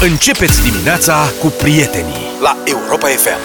[0.00, 3.40] Începeți dimineața cu prietenii la Europa FM.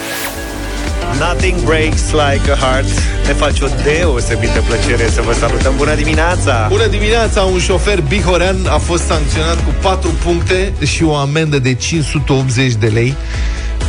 [1.20, 2.88] Nothing breaks like a heart
[3.28, 6.66] Ne face o deosebită plăcere să vă salutăm Bună dimineața!
[6.70, 7.42] Bună dimineața!
[7.42, 12.88] Un șofer bihorean a fost sancționat cu 4 puncte și o amendă de 580 de
[12.88, 13.16] lei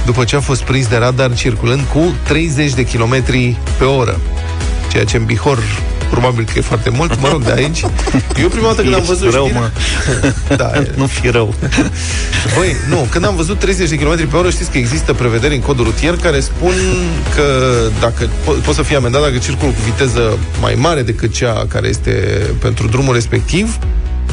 [0.04, 3.22] după ce a fost prins de radar circulând cu 30 de km
[3.78, 4.20] pe oră.
[4.92, 5.58] Ceea ce în Bihor
[6.10, 7.80] probabil că e foarte mult, mă rog, de aici.
[8.40, 9.60] Eu prima dată când am văzut rău, știrea...
[9.60, 10.56] mă.
[10.56, 11.54] Da, e- Nu fi rău
[12.56, 15.60] Băi, nu, când am văzut 30 de km pe oră, știți că există prevederi în
[15.60, 16.72] codul rutier care spun
[17.34, 17.44] că
[18.00, 21.88] dacă po- poți să fii amendat dacă circul cu viteză mai mare decât cea care
[21.88, 22.10] este
[22.60, 23.78] pentru drumul respectiv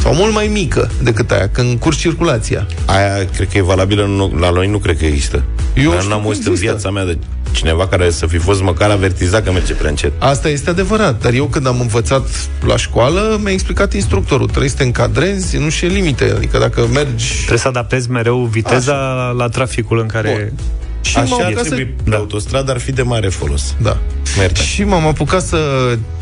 [0.01, 2.67] sau mult mai mică decât aia, când curs circulația.
[2.85, 5.43] Aia cred că e valabilă, nu, la noi nu cred că există.
[5.75, 6.71] Eu Dar știu n-am că auzit în există.
[6.71, 7.17] viața mea de
[7.51, 10.11] cineva care să fi fost măcar avertizat că merge prea încet.
[10.17, 12.27] Asta este adevărat, dar eu când am învățat
[12.65, 17.35] la școală, mi-a explicat instructorul, trebuie să te încadrezi, nu și limite, adică dacă mergi...
[17.35, 18.95] Trebuie să adaptezi mereu viteza
[19.37, 20.49] la traficul în care...
[20.49, 20.59] Bun.
[21.01, 21.73] Și m-am Așa ar apucat să...
[21.73, 23.75] trebui pe autostradă, ar fi de mare folos.
[23.81, 23.97] Da.
[24.37, 24.63] Merge.
[24.63, 25.57] Și m-am apucat să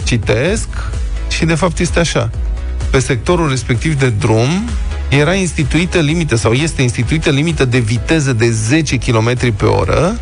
[0.03, 0.67] citesc
[1.29, 2.29] și de fapt este așa.
[2.89, 4.69] Pe sectorul respectiv de drum
[5.09, 10.19] era instituită limită sau este instituită limită de viteză de 10 km pe oră.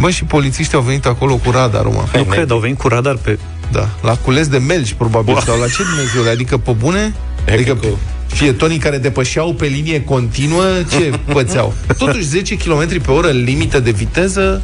[0.00, 2.04] Bă, și polițiștii au venit acolo cu radarul, mă.
[2.18, 3.38] Nu cred, au venit cu radar pe...
[3.72, 5.40] Da, la cules de melci, probabil, Bă.
[5.44, 7.14] sau la ce Dumnezeu, adică pe bune?
[7.48, 11.74] E Adică că cu- fietonii care depășeau pe linie continuă, ce pățeau?
[11.98, 14.62] Totuși 10 km pe oră limită de viteză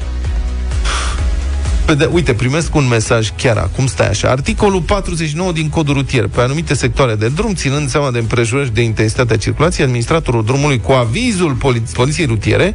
[1.84, 4.28] pe de, uite, primesc un mesaj chiar acum, stai așa.
[4.28, 6.26] Articolul 49 din codul rutier.
[6.26, 10.92] Pe anumite sectoare de drum, ținând seama de împrejurări de intensitatea circulației, administratorul drumului cu
[10.92, 12.74] avizul poli- poliției rutiere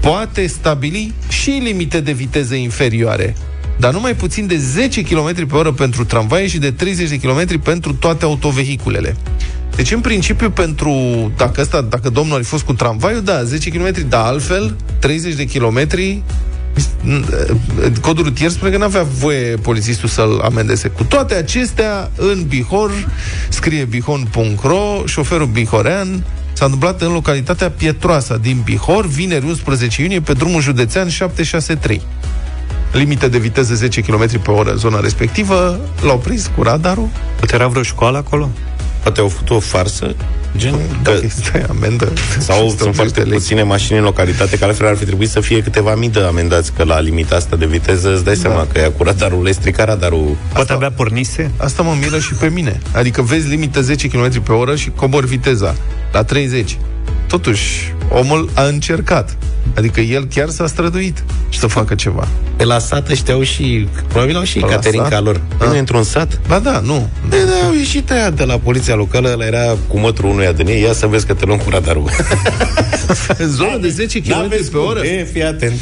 [0.00, 3.34] poate stabili și limite de viteză inferioare
[3.78, 7.18] dar nu mai puțin de 10 km pe oră pentru tramvaie și de 30 de
[7.18, 9.16] km pentru toate autovehiculele.
[9.76, 10.92] Deci, în principiu, pentru,
[11.36, 15.34] dacă, asta, dacă domnul ar fi fost cu tramvaiul, da, 10 km, dar altfel, 30
[15.34, 15.88] de km,
[18.00, 20.88] codul rutier spune că n-avea voie polițistul să-l amendeze.
[20.88, 22.90] Cu toate acestea, în Bihor,
[23.48, 30.32] scrie bihon.ro, șoferul bihorean s-a întâmplat în localitatea Pietroasa din Bihor, vineri 11 iunie, pe
[30.32, 32.02] drumul județean 763
[32.92, 37.08] limită de viteză 10 km pe oră în zona respectivă, l-au prins cu radarul.
[37.36, 38.50] Poate era vreo școală acolo?
[39.02, 40.14] Poate au făcut o farsă,
[40.56, 42.12] gen, Dacă că, stai amendă.
[42.38, 43.38] sau 180 sunt foarte de lei.
[43.38, 46.72] puține mașini în localitate, care altfel ar fi trebuit să fie câteva mii de amendați,
[46.72, 48.40] că la limita asta de viteză îți dai Da.
[48.40, 50.36] seama că e cu radarul, le strica radarul.
[50.52, 51.50] Poate abia pornise?
[51.56, 52.78] Asta mă miră și pe mine.
[52.92, 55.74] Adică vezi limită 10 km pe oră și cobori viteza
[56.12, 56.78] la 30.
[57.28, 59.36] Totuși, omul a încercat.
[59.76, 61.24] Adică el chiar s-a străduit
[61.58, 62.28] să facă ceva.
[62.56, 65.22] Pe la sat ăștia au și, probabil au și Pe la caterinca sat?
[65.22, 65.40] lor.
[65.58, 65.68] Ah.
[65.70, 65.78] Ah.
[65.78, 67.08] într-un sat, Ba da, nu.
[67.28, 70.66] De, da, au ieșit aia de la poliția locală, ăla era cu mătrul unuia din
[70.66, 72.10] ei, ia să vezi că te luăm cu radarul.
[73.38, 75.04] În zonă de 10 km pe oră.
[75.04, 75.72] E, fii atent.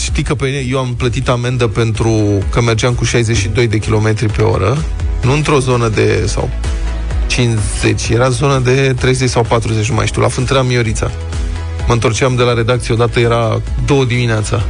[0.00, 4.32] Știi că pe mine eu am plătit amendă pentru că mergeam cu 62 de km
[4.36, 4.84] pe oră,
[5.22, 6.50] nu într-o zonă de sau
[7.26, 11.10] 50, era zonă de 30 sau 40, nu mai știu, la Fântâna Miorița.
[11.86, 14.62] Mă întorceam de la redacție, odată era două dimineața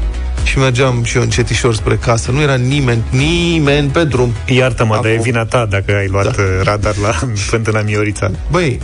[0.44, 2.30] și mergeam și eu încetișor spre casă.
[2.30, 4.32] Nu era nimeni, nimeni pe drum.
[4.46, 5.22] Iartă-mă, dar e Acum.
[5.22, 6.42] vina ta dacă ai luat da.
[6.62, 8.30] radar la Fântâna Miorița.
[8.50, 8.80] Băi,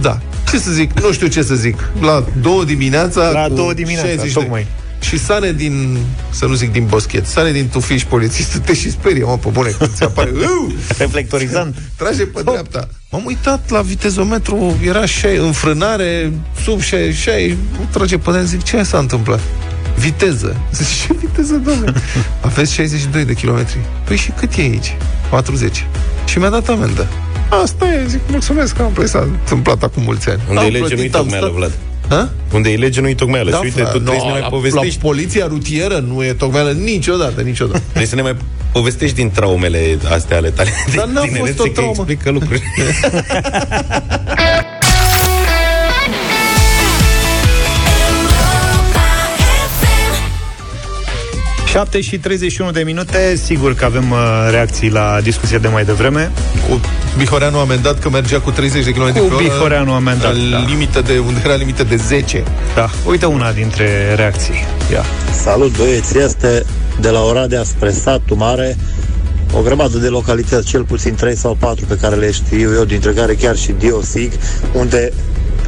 [0.00, 0.18] da,
[0.50, 1.90] ce să zic, nu știu ce să zic.
[2.00, 3.30] La două dimineața...
[3.30, 4.42] La cu două dimineața, 62.
[4.42, 4.66] tocmai.
[5.02, 5.98] Și sare din,
[6.30, 9.68] să nu zic din boschet, sare din tufiș polițistul, te și sperie, mă, pe bune,
[9.78, 11.76] când ți apare, "Uu!" Reflectorizant.
[11.96, 12.88] trage pe dreapta.
[13.10, 16.32] M-am uitat la vitezometru, era și înfrânare,
[16.64, 17.56] sub 60,
[17.90, 19.40] trage pe dreapta, zic, ce s-a întâmplat?
[19.98, 20.56] Viteză.
[20.72, 21.92] Zic, ce viteză, domnule?
[22.44, 23.78] Aveți 62 de kilometri.
[24.04, 24.96] Păi și cât e aici?
[25.30, 25.86] 40.
[26.26, 27.06] Și mi-a dat amendă.
[27.62, 30.40] Asta e, zic, mulțumesc că am plătit, s-a întâmplat acum mulți ani.
[30.48, 31.72] Unde Am e lege, plătit, nu-i am tocmeală, stat- Vlad.
[32.12, 32.28] Ha?
[32.54, 33.50] Unde e lege, nu-i tocmeală.
[33.50, 34.98] și uite, frate, tu trebuie no, să ne mai la, povestești.
[35.02, 37.82] La poliția rutieră nu e tocmeală niciodată, niciodată.
[37.90, 38.36] Trebuie să ne mai
[38.72, 40.70] povestești din traumele astea ale tale.
[40.96, 41.92] Dar n-a Din fost tinerețe, o că traumă.
[41.96, 42.62] explică lucruri.
[51.72, 54.18] 7 și 31 de minute, sigur că avem uh,
[54.50, 56.30] reacții la discuția de mai devreme.
[56.68, 56.80] Cu
[57.16, 59.36] Bihoreanu amendat că mergea cu 30 de km Cu pe oră.
[59.42, 60.64] Bihoreanu amendat, la da.
[60.68, 62.42] limită de, unde era limită de 10.
[62.74, 64.54] Da, uite una dintre reacții.
[64.92, 65.04] Ia.
[65.42, 66.64] Salut băieți, este
[67.00, 68.76] de la Oradea spre satul mare
[69.52, 73.12] o grămadă de localități, cel puțin 3 sau 4 pe care le știu eu, dintre
[73.12, 74.32] care chiar și Diosig,
[74.72, 75.12] unde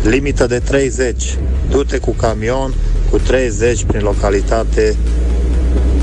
[0.02, 1.36] limită de 30,
[1.70, 2.74] du-te cu camion
[3.10, 4.96] cu 30 prin localitate,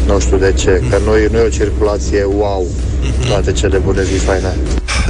[0.05, 2.65] nu știu de ce, că nu e, nu e o circulație wow.
[3.27, 4.55] Toate cele bune zi faine.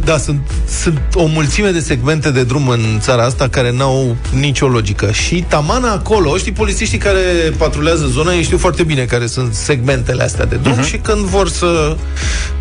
[0.04, 0.40] Da, sunt,
[0.82, 5.12] sunt o mulțime de segmente de drum în țara asta care n-au nicio logică.
[5.12, 7.20] Și tamana acolo, știi, polițiștii care
[7.58, 10.88] patrulează zona, ei știu foarte bine care sunt segmentele astea de drum uh-huh.
[10.88, 11.96] și când vor să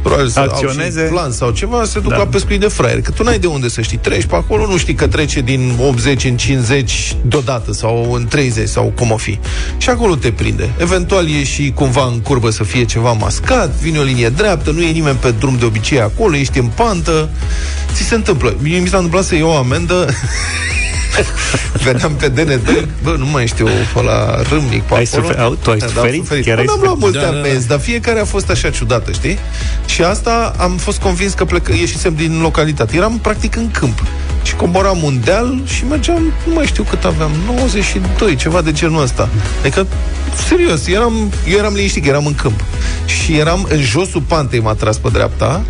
[0.02, 1.00] probabil să Acționeze.
[1.00, 2.16] au și plan sau ceva, se duc Da.
[2.16, 3.00] la pescuit de fraier.
[3.00, 3.98] Că tu n-ai de unde să știi.
[3.98, 8.68] Treci pe acolo, nu știi că trece din 80 în 50 deodată sau în 30
[8.68, 9.38] sau cum o fi.
[9.78, 10.70] Și acolo te prinde.
[10.78, 14.82] Eventual e și cumva în curbă să fie ceva mascat, vine o linie dreaptă, nu
[14.82, 17.28] e nimeni pe drum de obicei acolo, ești în pantă,
[17.94, 18.54] ți se întâmplă.
[18.58, 20.08] Mie mi s-a întâmplat să iau o amendă
[21.84, 25.28] Veneam pe DN2 Bă, nu mai știu Pe la Râmnic pe Ai acolo.
[25.32, 26.20] sufer- au- tu ai Da, am suferit?
[26.20, 26.44] suferit.
[26.44, 27.14] Chiar Bă, ai n-am luat suferit?
[27.14, 27.48] multe Da, da, da.
[27.48, 29.38] amenzi Dar fiecare a fost așa ciudată, știi?
[29.86, 34.02] Și asta am fost convins că plec, ieșisem din localitate Eram practic în câmp
[34.42, 39.02] și coboram un deal și mergeam, nu mai știu cât aveam, 92, ceva de genul
[39.02, 39.28] ăsta.
[39.60, 39.86] Adică,
[40.48, 42.60] serios, eram, eu eram liniștit, că eram în câmp.
[43.04, 45.62] Și eram în josul pantei, m-a tras pe dreapta,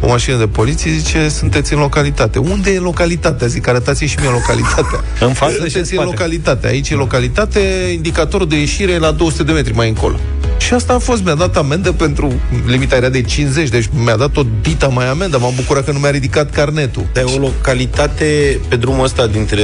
[0.00, 2.38] o mașină de poliție zice, sunteți în localitate.
[2.38, 3.46] Unde e localitatea?
[3.46, 5.04] Zic, arătați și mie localitatea.
[5.26, 6.04] În față și în sunteți în spate.
[6.04, 6.66] localitate.
[6.66, 7.60] Aici e localitate,
[7.92, 10.16] indicatorul de ieșire e la 200 de metri mai încolo.
[10.66, 12.32] Și asta a fost, mi-a dat amendă pentru
[12.66, 15.38] limita era de 50, deci mi-a dat o dita mai amendă.
[15.38, 17.06] M-am bucurat că nu mi-a ridicat carnetul.
[17.12, 19.62] Dar e o localitate pe drumul ăsta dintre,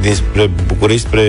[0.00, 1.22] dinspre București spre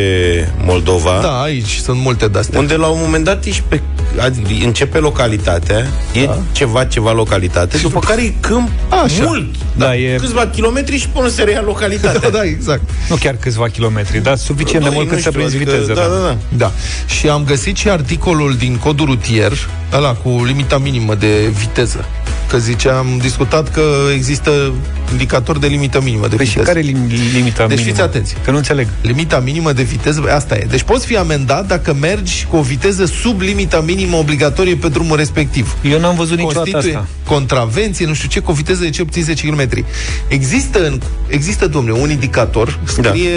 [0.63, 2.59] Moldova, Da, aici sunt multe de-astea.
[2.59, 3.81] unde la un moment dat ești pe,
[4.17, 6.37] adică începe localitatea, e Da.
[6.51, 9.23] ceva, ceva localitate, după care e câmp Așa.
[9.23, 9.55] mult.
[9.77, 12.29] Da, e- Câțiva kilometri și până se reia localitatea.
[12.29, 12.81] Da, da, exact.
[13.09, 15.71] Nu chiar câțiva kilometri, dar suficient de Băi, mult nu cât să știu, prinzi adică-
[15.71, 15.93] viteză.
[15.93, 16.37] Da, da, da.
[16.57, 16.71] Da.
[17.19, 19.51] Și am găsit și articolul din codul rutier,
[19.93, 22.05] ăla cu limita minimă de viteză.
[22.49, 23.81] Că zice, am discutat că
[24.13, 24.73] există
[25.11, 26.71] indicator de limită minimă de Păi și viteză.
[26.71, 27.89] care e lim- limita Deci minimă?
[27.95, 28.35] fiți atenți.
[28.43, 28.87] Că nu înțeleg.
[29.01, 30.65] Limita minimă de viteză, asta e.
[30.69, 35.17] Deci poți fi amendat dacă mergi cu o viteză sub limita minimă obligatorie pe drumul
[35.17, 35.75] respectiv.
[35.83, 37.07] Eu n-am văzut niciodată Constituie asta.
[37.25, 39.85] contravenție, nu știu ce, cu o viteză de cel puțin 10 km.
[40.27, 43.29] Există, în, există domnule, un indicator, scrie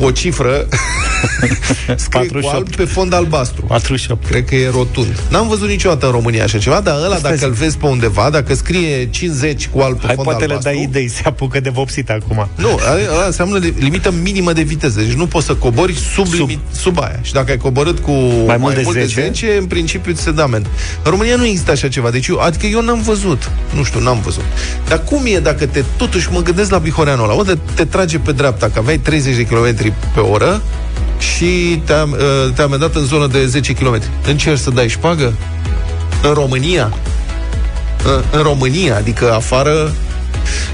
[0.00, 0.66] o cifră,
[1.96, 2.54] scrie cu 48.
[2.54, 3.64] alb pe fond albastru.
[3.66, 4.26] 48.
[4.26, 5.18] Cred că e rotund.
[5.30, 7.46] N-am văzut niciodată în România așa ceva, dar ăla, Asta dacă zic.
[7.46, 10.71] îl vezi pe undeva, dacă scrie 50 cu alb pe Hai, fond poate le albastru...
[10.72, 12.48] dai idei, se apucă de vopsit acum.
[12.54, 15.00] Nu, ăla ăla înseamnă de- limită minimă de viteză.
[15.00, 16.34] Deci nu poți să cobori sub, sub.
[16.34, 17.18] Limit, sub aia.
[17.22, 18.10] Și dacă ai coborât cu
[18.46, 19.14] mai, mult de mult 10?
[19.20, 20.68] de 10, în principiu ți se dă amendă.
[21.02, 22.10] În România nu există așa ceva.
[22.10, 23.50] Deci eu, adică eu n-am văzut.
[23.74, 24.44] Nu știu, n-am văzut.
[24.88, 28.32] Dar cum e dacă te, totuși mă gândesc la Bihoreanul ăla, unde te trage pe
[28.32, 30.62] dreapta, că aveai 30 de km pe oră
[31.18, 34.02] și te-a, uh, te-a amendat în zonă de 10 km.
[34.26, 35.32] Încerci să dai șpagă?
[36.22, 36.92] În România?
[38.04, 39.92] În, în România, adică afară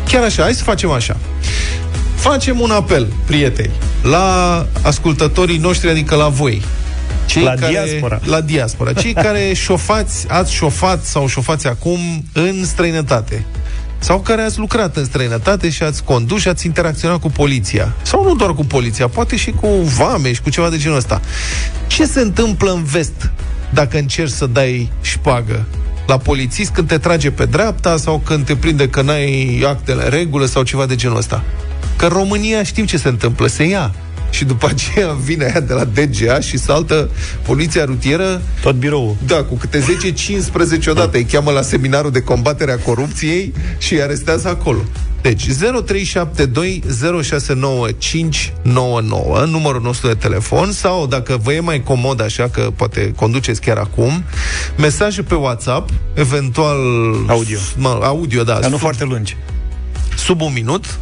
[0.04, 1.16] Chiar așa, hai să facem așa.
[2.14, 3.72] Facem un apel, prieteni,
[4.02, 6.62] la ascultătorii noștri, adică la voi.
[7.26, 8.20] Cei La care, diaspora.
[8.24, 8.92] La diaspora.
[8.92, 11.98] Cei care șofați, ați șofat sau șofați acum
[12.32, 13.44] în străinătate.
[13.98, 17.94] Sau care ați lucrat în străinătate și ați condus și ați interacționat cu poliția.
[18.02, 21.20] Sau nu doar cu poliția, poate și cu vame și cu ceva de genul ăsta.
[21.86, 23.30] Ce se întâmplă în vest
[23.70, 25.64] dacă încerci să dai șpagă?
[26.08, 30.10] La polițist când te trage pe dreapta sau când te prinde că n-ai actele în
[30.10, 31.44] regulă sau ceva de genul ăsta.
[31.96, 33.94] Că în România știm ce se întâmplă, se ia.
[34.30, 37.10] Și după aceea vine aia de la DGA și saltă
[37.42, 39.16] poliția rutieră Tot biroul.
[39.26, 39.84] da, cu câte
[40.86, 44.80] 10-15 odată îi cheamă la seminarul de combatere a corupției și îi arestează acolo.
[45.22, 45.52] Deci, 0372069599,
[49.46, 53.76] numărul nostru de telefon, sau dacă vă e mai comod așa, că poate conduceți chiar
[53.76, 54.24] acum,
[54.76, 56.78] mesaje pe WhatsApp, eventual...
[57.26, 57.58] Audio.
[57.76, 58.52] Mă, audio, da.
[58.52, 59.36] Dar nu sub, foarte lungi.
[60.16, 60.98] sub un minut,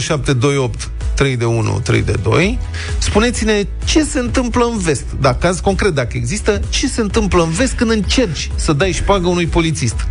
[0.00, 2.58] 0728 3 de 1, 3 de 2.
[2.98, 5.04] Spuneți-ne ce se întâmplă în vest.
[5.20, 9.28] Da, caz concret, dacă există, ce se întâmplă în vest când încerci să dai șpagă
[9.28, 10.06] unui polițist.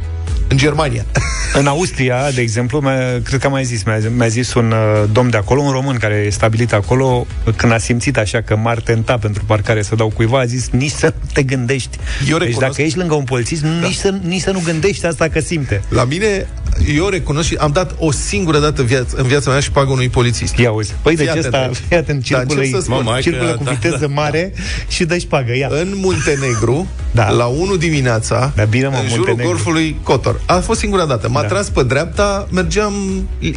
[0.51, 1.05] În Germania.
[1.59, 5.03] În Austria, de exemplu, mi-a, cred că am mai zis, mi-a, mi-a zis un uh,
[5.11, 8.79] domn de acolo, un român care e stabilit acolo, când a simțit așa că m-ar
[8.79, 11.97] tenta pentru parcare să dau cuiva, a zis nici să nu te gândești.
[12.29, 13.69] Eu deci recunosc- dacă ești lângă un polițist, da.
[13.69, 15.81] nici, să, nici să nu gândești asta că simte.
[15.89, 16.47] La mine,
[16.95, 20.57] eu recunosc și am dat o singură dată viaț- în viața mea șpagă unui polițist.
[20.57, 20.93] Ia uzi.
[21.01, 21.75] Păi deci Fii atent ăsta, aici.
[21.87, 23.01] fii atent, Da, circulă, încep să spun.
[23.03, 24.53] Mama, circulă că- cu da, viteză mare
[24.87, 25.67] și dă șpagă, ia.
[25.71, 27.23] În Muntenegru, Da.
[27.23, 27.29] da.
[27.31, 29.45] la 1 dimineața, Da, bine, mă, în jurul Muntenegru.
[29.47, 30.40] golfului Cotor.
[30.45, 31.29] A fost singura dată.
[31.29, 31.47] M-a Da.
[31.47, 32.93] tras pe dreapta, mergeam,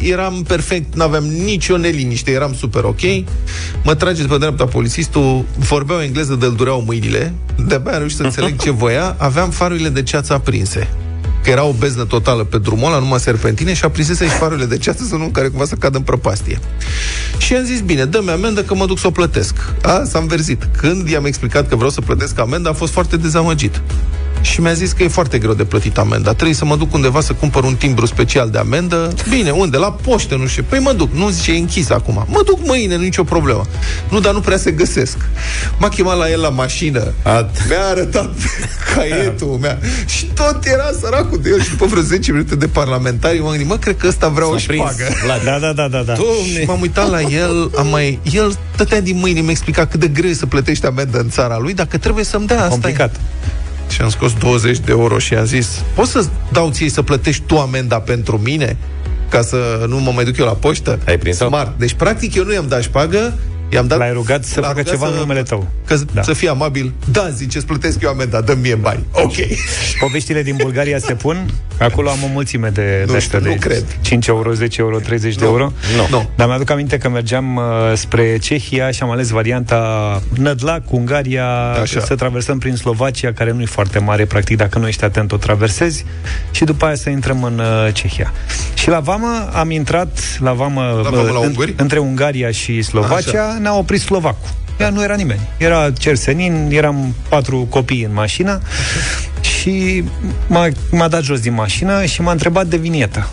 [0.01, 3.01] eram perfect, n-aveam nicio neliniște, eram super ok.
[3.83, 7.33] Mă trage pe dreapta polițistul, vorbeau engleză, de-l dureau mâinile,
[7.67, 10.89] de-abia am reușit să înțeleg ce voia, aveam farurile de ceață aprinse
[11.45, 14.77] că era o beznă totală pe drumul ăla, numai serpentine și aprinsese și farurile de
[14.77, 16.59] ceață să nu care cumva să cadă în prăpastie.
[17.37, 19.55] Și am zis, bine, dă-mi amendă că mă duc să o plătesc.
[19.81, 20.67] A, s-a înverzit.
[20.77, 23.81] Când i-am explicat că vreau să plătesc amendă, a fost foarte dezamăgit.
[24.51, 26.33] Și mi-a zis că e foarte greu de plătit amenda.
[26.33, 29.13] Trebuie să mă duc undeva să cumpăr un timbru special de amendă.
[29.29, 29.77] Bine, unde?
[29.77, 30.63] La poștă, nu știu.
[30.69, 31.11] Păi mă duc.
[31.13, 32.25] Nu zice, e închis acum.
[32.29, 33.65] Mă duc mâine, nu nicio problemă.
[34.09, 35.17] Nu, dar nu prea se găsesc.
[35.77, 36.99] M-a chemat la el la mașină.
[37.21, 38.33] At- Mi-a arătat
[38.95, 39.77] caietul meu.
[40.05, 41.61] Și tot era săracul de el.
[41.61, 44.57] Și după vreo 10 minute de parlamentari, m-am gândit, mă, cred că ăsta vrea o
[44.57, 44.83] S-a prins.
[44.83, 45.13] șpagă.
[45.23, 45.43] Vlad.
[45.43, 46.13] Da, da, da, da, da.
[46.15, 48.19] Și m-am uitat la el, am mai...
[48.31, 51.57] El stătea din mâini, mi-a explicat cât de greu e să plătești amendă în țara
[51.57, 52.89] lui, dacă trebuie să-mi dea asta.
[52.89, 52.93] e.
[53.85, 53.89] Complicat.
[53.89, 57.43] Și am scos 20 de euro și am zis, poți să dau ție să plătești
[57.45, 58.77] tu amenda pentru mine?
[59.29, 60.99] Ca să nu mă mai duc eu la poștă?
[61.07, 61.47] Ai prins-o?
[61.47, 61.77] Smart.
[61.77, 63.39] Deci, practic, eu nu i-am dat șpagă,
[63.75, 63.97] i-am dat...
[63.97, 65.67] L-ai rugat să l-am facă rugat ceva în numele tău.
[65.85, 66.03] Că, Da.
[66.13, 66.21] da.
[66.21, 66.93] Să fie amabil.
[67.11, 69.03] Da, zice, îți plătesc eu amenda, dă mie bani.
[69.11, 69.33] Ok.
[69.99, 71.49] Poveștile din Bulgaria se pun?
[71.79, 73.83] Acolo am o mulțime de, Nu de știu, astea nu de cred.
[74.01, 75.49] 5 euro, 10 euro, 30 de Nu.
[75.49, 75.71] euro.
[75.97, 76.17] Nu.
[76.17, 76.29] Nu.
[76.35, 77.63] Dar mi-aduc aminte că mergeam uh,
[77.93, 81.47] spre Cehia și am ales varianta Nădlac, Ungaria,
[81.81, 81.99] Așa.
[81.99, 85.37] să traversăm prin Slovacia, care nu e foarte mare, practic, dacă nu ești atent, o
[85.37, 86.05] traversezi,
[86.51, 88.33] și după aia să intrăm în uh, Cehia.
[88.73, 91.73] Și la vamă am intrat, la vamă, La vamă la în- unguri?
[91.77, 94.49] între Ungaria și Slovacia, ne-a oprit slovacul.
[94.79, 95.39] Ea nu era nimeni.
[95.57, 98.61] Era cersenin, eram patru copii în mașină
[99.41, 100.03] și
[100.47, 103.27] m-a, m-a dat jos din mașină și m-a întrebat de vinietă.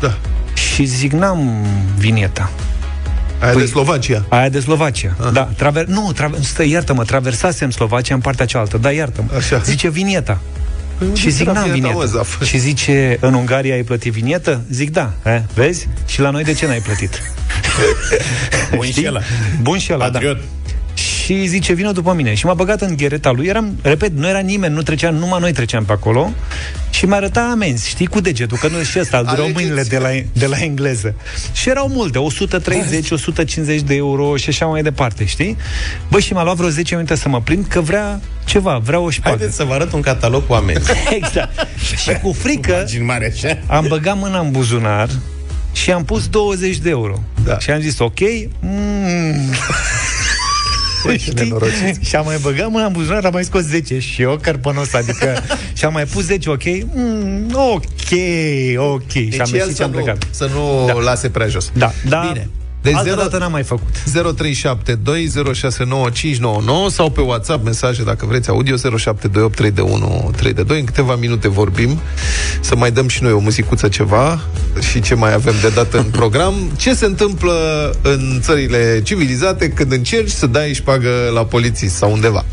[0.00, 0.14] Da.
[0.54, 1.66] Și zic, n-am
[1.98, 2.50] vinietă.
[3.40, 4.24] Aia Păi- de Slovacia.
[4.28, 5.16] Aia de Slovacia.
[5.32, 5.86] Da, traver...
[5.86, 6.42] Nu, traver...
[6.42, 8.76] stă, iartă-mă, traversasem Slovacia în partea cealaltă.
[8.76, 9.36] Da, iartă-mă.
[9.36, 9.58] Așa.
[9.58, 10.40] Zice vinieta.
[10.98, 11.98] Păi unde Și zic, era n-am vinietă, vinietă.
[11.98, 12.42] mă, Zaf?
[12.44, 14.60] Și zice, în Ungaria ai plătit vinietă?
[14.70, 15.12] Zic, da.
[15.24, 15.40] Eh?
[15.54, 15.88] Vezi?
[16.06, 17.22] Și la noi de ce n-ai plătit?
[18.76, 19.20] Bun și ăla.
[19.62, 20.18] Bun și ăla, da.
[21.24, 21.42] Patriot.
[21.42, 22.34] Și zice, vină după mine.
[22.34, 23.46] Și m-a băgat în ghereta lui.
[23.46, 26.30] Eram, repet, nu era nimeni, nu trecea, numai noi treceam pe acolo.
[26.90, 29.64] Și mi arăta amenzi, știi, cu degetul, că nu și ăsta, îl dureau Alegeți.
[29.64, 31.14] mâinile de la, de la engleză.
[31.52, 35.56] Și erau multe, 130, 150 de euro și așa mai departe, știi?
[36.08, 39.10] Bă, și m-a luat vreo 10 minute să mă prind că vrea ceva, vrea o
[39.10, 39.36] șpagă.
[39.36, 40.90] Haideți să vă arăt un catalog cu amenzi.
[41.20, 41.66] Exact.
[42.02, 43.58] și cu frică Pagini mari așa.
[43.66, 45.08] am băgat mâna în buzunar
[45.72, 47.22] și am pus 20 de euro.
[47.44, 47.58] Da.
[47.58, 48.20] Și am zis, ok,
[48.60, 49.50] mm.
[51.16, 51.32] Știi?
[51.34, 51.98] nenorociți.
[52.08, 55.42] Și am mai băgat mâna în buzunar, am mai scos 10 și eu cărpănos, adică
[55.76, 56.62] și am mai pus 10, ok,
[56.94, 57.82] mm, ok,
[58.76, 59.10] ok.
[59.10, 60.26] și Deci am el ieșit și să am nu, plecat.
[60.30, 60.92] să nu Da.
[60.92, 61.70] lase prea jos.
[61.74, 62.28] Da, da.
[62.32, 62.48] Bine.
[62.84, 63.94] Deci Altă zero- dată n-am mai făcut.
[64.04, 70.78] 0372069599 sau pe WhatsApp mesaje dacă vreți audio 07283132.
[70.78, 72.00] În câteva minute vorbim
[72.60, 74.40] să mai dăm și noi o muzicuță ceva
[74.90, 76.54] și ce mai avem de dat în program.
[76.76, 77.54] Ce se întâmplă
[78.02, 82.44] în țările civilizate când încerci să dai șpagă la polițist sau undeva?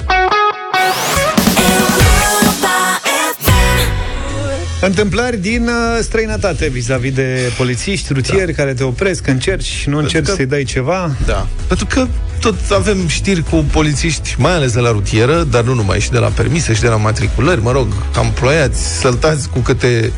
[4.82, 8.58] Întâmplări din uh, străinătate vis-a-vis de polițiști, rutieri da.
[8.58, 11.16] care te opresc, încerci, nu încerci că- să-i dai ceva.
[11.26, 11.48] Da.
[11.68, 12.08] Pentru că
[12.42, 16.18] tot avem știri cu polițiști, mai ales de la rutieră, dar nu numai, și de
[16.18, 20.12] la permise, și de la matriculări, mă rog, amploiați, săltați cu câte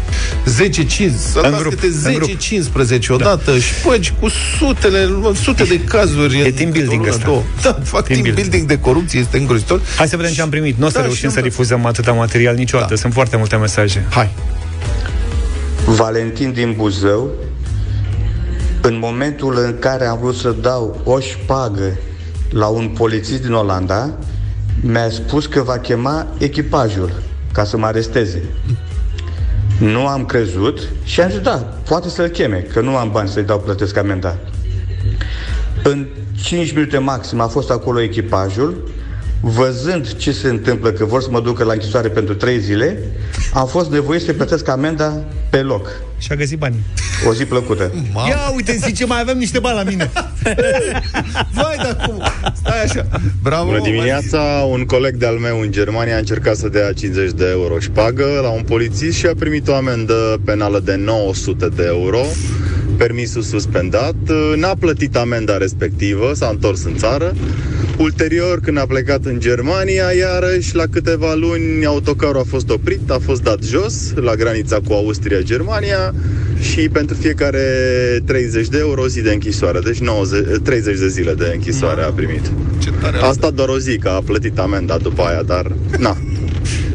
[0.45, 2.29] 10-15, săltați grup, câte în grup.
[2.99, 3.57] 10-15 odată da.
[3.57, 4.27] și păgi cu
[4.57, 5.09] sutele,
[5.43, 6.39] sute de cazuri.
[6.39, 7.25] E în team câte o building lună, ăsta.
[7.25, 7.41] două.
[7.61, 8.35] Da, fac team, building.
[8.35, 9.81] building de corupție, este îngrozitor.
[9.97, 10.77] Hai să vedem ce am primit.
[10.77, 12.93] Nu o să Da, reușim și să am- difuzăm atâta material niciodată.
[12.93, 12.99] Da.
[12.99, 14.05] Sunt foarte multe mesaje.
[14.09, 14.29] Hai.
[15.85, 17.29] Valentin din Buzău,
[18.81, 21.97] în momentul în care am vrut să dau o șpagă
[22.53, 24.09] la un polițist din Olanda,
[24.81, 27.11] mi-a spus că va chema echipajul
[27.53, 28.43] ca să mă aresteze.
[29.79, 31.55] Nu am crezut și am zis, da,
[31.87, 34.37] poate să-l cheme, că nu am bani să-i dau plătesc amenda.
[35.83, 36.07] În
[36.41, 38.91] 5 minute maxim a fost acolo echipajul,
[39.41, 42.97] văzând ce se întâmplă, că vor să mă ducă la închisoare pentru 3 zile,
[43.53, 45.89] am fost nevoit să plătesc amenda pe loc.
[46.23, 46.79] Și a găsit banii.
[47.27, 47.91] O zi plăcută.
[48.13, 48.27] Mamă.
[48.27, 50.11] Ia uite, zice, mai avem niște bani la mine.
[51.59, 52.23] Vai, dar cum?
[52.53, 53.07] Stai așa.
[53.41, 53.65] Bravo.
[53.65, 54.39] Bună dimineața,
[54.69, 58.49] un coleg de-al meu în Germania a încercat să dea 50 de euro șpagă la
[58.49, 62.21] un polițist și a primit o amendă penală de 900 de euro,
[62.97, 64.15] permisul suspendat,
[64.55, 67.33] n-a plătit amenda respectivă, s-a întors în țară.
[67.97, 73.19] Ulterior, când a plecat în Germania, iarăși, la câteva luni, autocarul a fost oprit, a
[73.25, 76.13] fost dat jos, la granița cu Austria-Germania
[76.61, 77.59] și pentru fiecare
[78.25, 82.09] 30 de euro o zi de închisoare, deci 90, 30 de zile de închisoare a
[82.09, 82.51] primit.
[82.83, 86.17] Ce tare Asta doar o zi, că a plătit amenda după aia, dar na.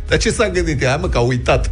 [0.09, 0.85] Dar ce s-a gândit?
[0.85, 1.71] Hai mă, că a uitat.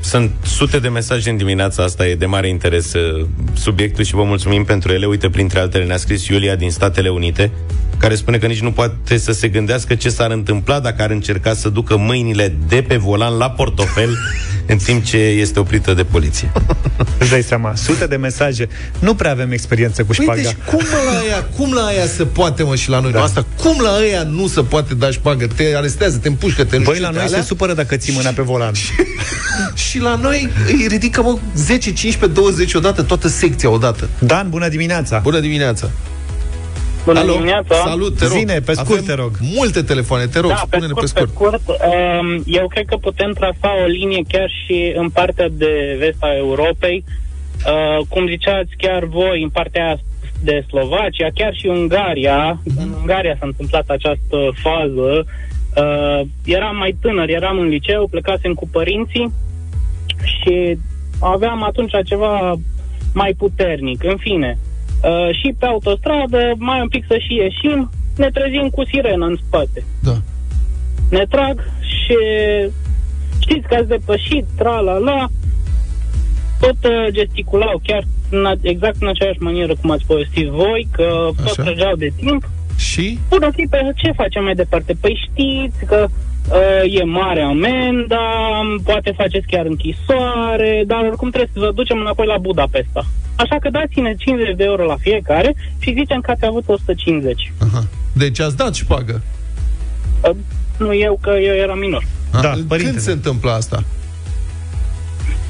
[0.00, 4.24] Sunt sute de mesaje în dimineața asta, e de mare interes uh, subiectul și vă
[4.24, 5.06] mulțumim pentru ele.
[5.06, 7.50] Uite, printre altele ne-a scris Iulia din Statele Unite.
[7.98, 11.54] Care spune că nici nu poate să se gândească ce s-ar întâmpla dacă ar încerca
[11.54, 14.18] să ducă mâinile de pe volan la portofel
[14.66, 16.52] în timp ce este oprită de poliție.
[17.18, 18.68] Îți dai seama, sute de mesaje.
[18.98, 20.32] Nu prea avem experiență cu șpaga.
[20.32, 23.12] Păi, deci cum la aia, cum la aia se poate, mă, și la noi?
[23.12, 23.22] Da.
[23.22, 25.46] Asta, cum la aia nu se poate da șpagă?
[25.46, 27.38] Te arestează, te împușcă, te Băi, la noi alea?
[27.38, 28.72] se supără dacă ții mâna pe volan.
[29.88, 34.08] și la noi îi ridică, mă, 10, 15, 20 odată, toată secția odată.
[34.18, 35.18] Dan, bună dimineața!
[35.18, 35.90] Bună dimineața!
[37.08, 37.74] Bună Alo, dimineața!
[37.74, 38.32] Salut, te rog!
[38.32, 39.30] Zine, pe scurt, Avem te rog!
[39.56, 41.24] multe telefoane, te rog, da, spune-ne pe scurt.
[41.24, 41.50] Pe scurt.
[41.50, 41.80] Pe scurt
[42.20, 46.34] um, eu cred că putem trasa o linie chiar și în partea de vest a
[46.36, 49.98] Europei, uh, cum ziceați chiar voi, în partea
[50.42, 52.60] de Slovacia, chiar și Ungaria.
[52.60, 52.82] Mm-hmm.
[52.82, 55.26] În Ungaria s-a întâmplat această fază.
[55.76, 59.32] Uh, eram mai tânăr, eram în liceu, plecasem cu părinții
[60.24, 60.78] și
[61.20, 62.54] aveam atunci ceva
[63.14, 64.04] mai puternic.
[64.04, 64.58] În fine,
[65.02, 69.36] uh, și pe autostradă, mai un pic să și ieșim, ne trezim cu sirenă în
[69.46, 69.84] spate.
[70.02, 70.16] Da.
[71.10, 72.16] Ne trag și
[73.38, 75.28] știți că ați depășit, tra-la-la,
[76.60, 81.44] tot uh, gesticulau chiar în, exact în aceeași manieră cum ați povestit voi, că Așa.
[81.44, 82.50] tot trăgeau de timp.
[82.76, 83.18] Și?
[83.28, 84.92] Bună pe ce facem mai departe?
[85.00, 86.27] Păi știți că uh,
[86.84, 88.26] e mare amenda,
[88.84, 93.06] poate faceți chiar închisoare, dar oricum trebuie să vă ducem înapoi la Budapesta.
[93.36, 97.52] Așa că dați-ne 50 de euro la fiecare și zicem că ați avut 150.
[97.58, 97.86] Aha.
[98.12, 99.22] Deci ați dat șpagă?
[100.22, 100.36] Uh,
[100.78, 102.04] nu eu, că eu eram minor.
[102.40, 103.84] Da, Când se întâmplă asta?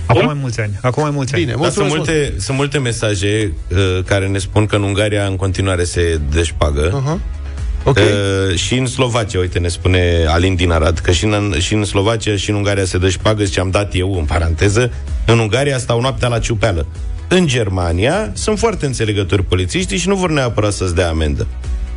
[0.06, 0.78] Acum mai mulți ani.
[0.82, 1.60] Acum mai mulți Bine, ani.
[1.60, 5.84] Dar sunt multe, sunt multe mesaje uh, care ne spun că în Ungaria în continuare
[5.84, 7.02] se deșpagă.
[7.02, 7.37] Uh-huh.
[7.84, 8.04] Okay.
[8.04, 11.84] Uh, și în Slovacia, uite, ne spune Alin din Arad, că și în, și în
[11.84, 14.92] Slovacia și în Ungaria se dă șpagă, ce am dat eu, în paranteză.
[15.26, 16.86] În Ungaria stau noaptea la ciupeală.
[17.28, 21.46] În Germania sunt foarte înțelegători polițiștii și nu vor neapărat să-ți dea amendă.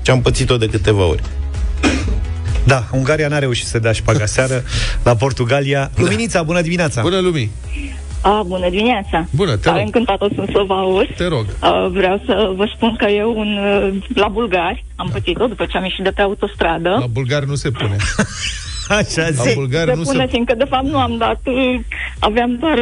[0.01, 1.23] Ce am pățit-o de câteva ori.
[2.63, 4.63] Da, Ungaria n-a reușit să dea șpaga seară
[5.03, 5.91] la Portugalia.
[5.95, 6.01] Da.
[6.01, 7.01] Luminița, bună dimineața!
[7.01, 7.51] Bună, Lumii!
[8.21, 9.27] A, bună dimineața!
[9.31, 9.77] Bună, te rog!
[9.77, 11.07] Am încântat-o sunt să vă aud.
[11.15, 11.45] Te rog!
[11.59, 13.59] A, vreau să vă spun că eu un,
[14.15, 15.13] la bulgari am da.
[15.13, 16.89] pățit-o după ce am ieșit de pe autostradă.
[16.89, 17.95] La bulgari nu se pune.
[18.99, 19.47] Așa zi.
[19.47, 20.29] La bulgari se nu pune, se...
[20.29, 21.41] fiindcă de fapt nu am dat,
[22.19, 22.79] aveam doar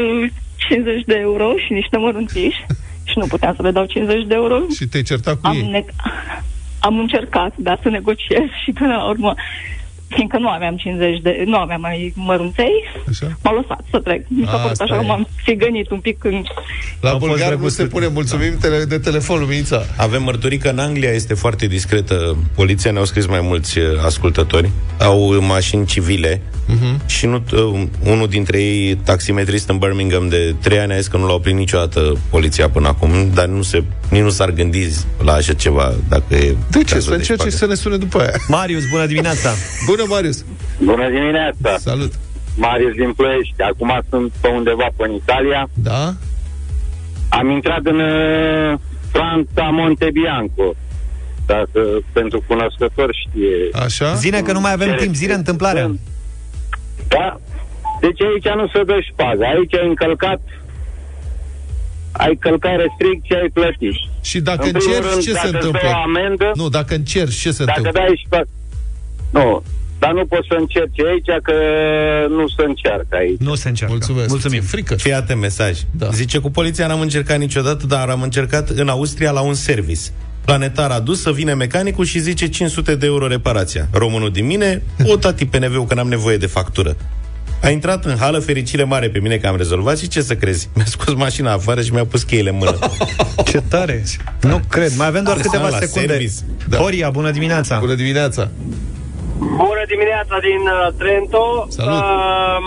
[0.67, 2.65] 50 de euro și niște mărunțiși
[3.09, 4.59] și nu puteam să le dau 50 de euro.
[4.75, 5.69] Și te-ai certat cu am ei?
[5.69, 5.85] Ne-
[6.87, 9.33] am încercat, dar să negociez și până la urmă
[10.09, 12.71] fiindcă nu aveam 50 de, nu aveam mai mărunței,
[13.09, 13.37] așa?
[13.43, 14.25] m-au lăsat să trec.
[14.27, 16.45] Mi s-a părut așa că m-am țigănit un pic când...
[17.01, 18.67] La bulgar nu se pune, mulțumim da.
[18.87, 19.85] de telefon, Lumința.
[19.97, 22.37] Avem mărturii că în Anglia este foarte discretă.
[22.55, 24.69] Poliția ne-au scris mai mulți uh, ascultători.
[24.99, 27.05] Au mașini civile uh-huh.
[27.05, 31.17] și nu, uh, unul dintre ei, taximetrist în Birmingham de 3 ani, a zis că
[31.17, 34.87] nu l-a oprit niciodată poliția până acum, dar nu se, nici nu s-ar gândi
[35.23, 36.99] la așa ceva dacă e De ce?
[36.99, 38.33] Să încerce să ne sune după aia.
[38.47, 39.49] Marius, bună dimineața!
[39.85, 40.45] Bună, Marius!
[40.83, 41.77] Bună dimineața!
[41.77, 42.11] Salut!
[42.55, 43.61] Marius din Ploiești.
[43.61, 45.69] Acum sunt pe undeva pe în Italia.
[45.73, 46.13] Da?
[47.29, 48.79] Am intrat în uh,
[49.11, 50.75] Franța Montebianco.
[51.45, 51.81] Dacă
[52.11, 53.81] pentru cunoscători știe.
[53.83, 54.13] Așa?
[54.13, 55.91] Zine că nu mai avem timp, zine întâmplarea.
[57.07, 57.39] Da?
[58.01, 59.43] Deci aici nu se dă șpagă.
[59.43, 60.39] Aici ai încălcat
[62.11, 63.95] ai călcat restricții, ai plătit.
[64.21, 65.89] Și dacă încerci, ce se întâmplă?
[66.03, 68.01] amendă, nu, dacă încerci, ce se dacă întâmplă?
[68.01, 68.47] Dai șpagă,
[69.29, 69.63] nu,
[69.99, 71.53] dar nu poți să încerci aici, că
[72.29, 73.39] nu se încearcă aici.
[73.39, 73.93] Nu se încearcă.
[73.93, 74.29] Mulțumesc.
[74.29, 74.61] Mulțumim.
[74.61, 74.95] Frică.
[74.95, 75.79] Fii atent mesaj.
[75.91, 76.07] Da.
[76.07, 80.01] Zice, cu poliția n-am încercat niciodată, dar am încercat în Austria la un service.
[80.45, 83.87] Planetar a dus să vine mecanicul și zice 500 de euro reparația.
[83.91, 86.95] Românul din mine, o tati PNV-ul că n-am nevoie de factură.
[87.61, 90.69] A intrat în hală, fericire mare pe mine că am rezolvat și ce să crezi?
[90.75, 92.79] Mi-a scos mașina afară și mi-a pus cheile în mână.
[93.51, 94.03] ce tare!
[94.41, 96.25] Nu cred, mai avem doar câteva secunde.
[96.67, 96.77] Da.
[96.77, 97.79] Horia, bună dimineața!
[97.79, 98.49] Bună dimineața!
[99.39, 101.65] Bună dimineața din uh, Trento.
[101.69, 101.93] Salut.
[101.93, 102.57] Uh,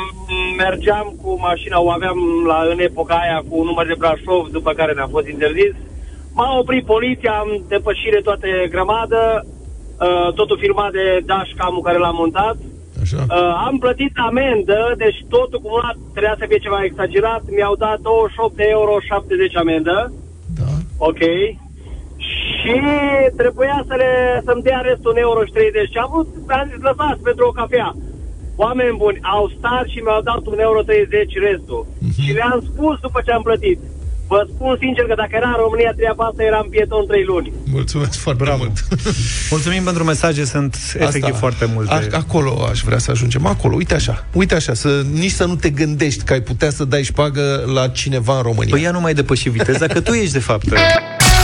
[0.57, 4.73] mergeam cu mașina, o aveam la, în epoca aia cu un număr de Brașov, după
[4.73, 5.73] care ne-a fost interzis.
[6.33, 12.57] M-a oprit poliția, am depășire toate grămadă, uh, totul filmat de dashcam-ul care l-am montat.
[13.03, 13.21] Așa.
[13.29, 17.43] Uh, am plătit amendă, deci totul cumulat trebuia să fie ceva exagerat.
[17.57, 20.13] Mi-au dat 28 de euro 70 amendă.
[20.59, 20.71] Da.
[20.97, 21.23] Ok
[22.63, 22.75] și
[23.41, 24.11] trebuia să le,
[24.47, 25.41] să-mi dea restul 1,30 euro.
[25.93, 27.91] Și am vrut, am zis, lăsați pentru o cafea.
[28.65, 30.81] Oameni buni, au stat și mi-au dat 1,30 euro
[31.49, 31.83] restul.
[31.87, 32.15] Uh-huh.
[32.23, 33.81] Și le-am spus după ce am plătit.
[34.33, 37.53] Vă spun sincer că dacă era în România treaba asta, eram pieton 3 luni.
[37.79, 38.63] Mulțumesc foarte Bravo.
[38.63, 38.77] mult.
[39.55, 41.93] Mulțumim pentru mesaje, sunt asta, efectiv foarte multe.
[41.93, 45.55] A, acolo aș vrea să ajungem, acolo, uite așa, uite așa, să, nici să nu
[45.55, 47.45] te gândești că ai putea să dai șpagă
[47.75, 48.75] la cineva în România.
[48.75, 50.65] Păi ea nu mai depăși viteza, că tu ești de fapt.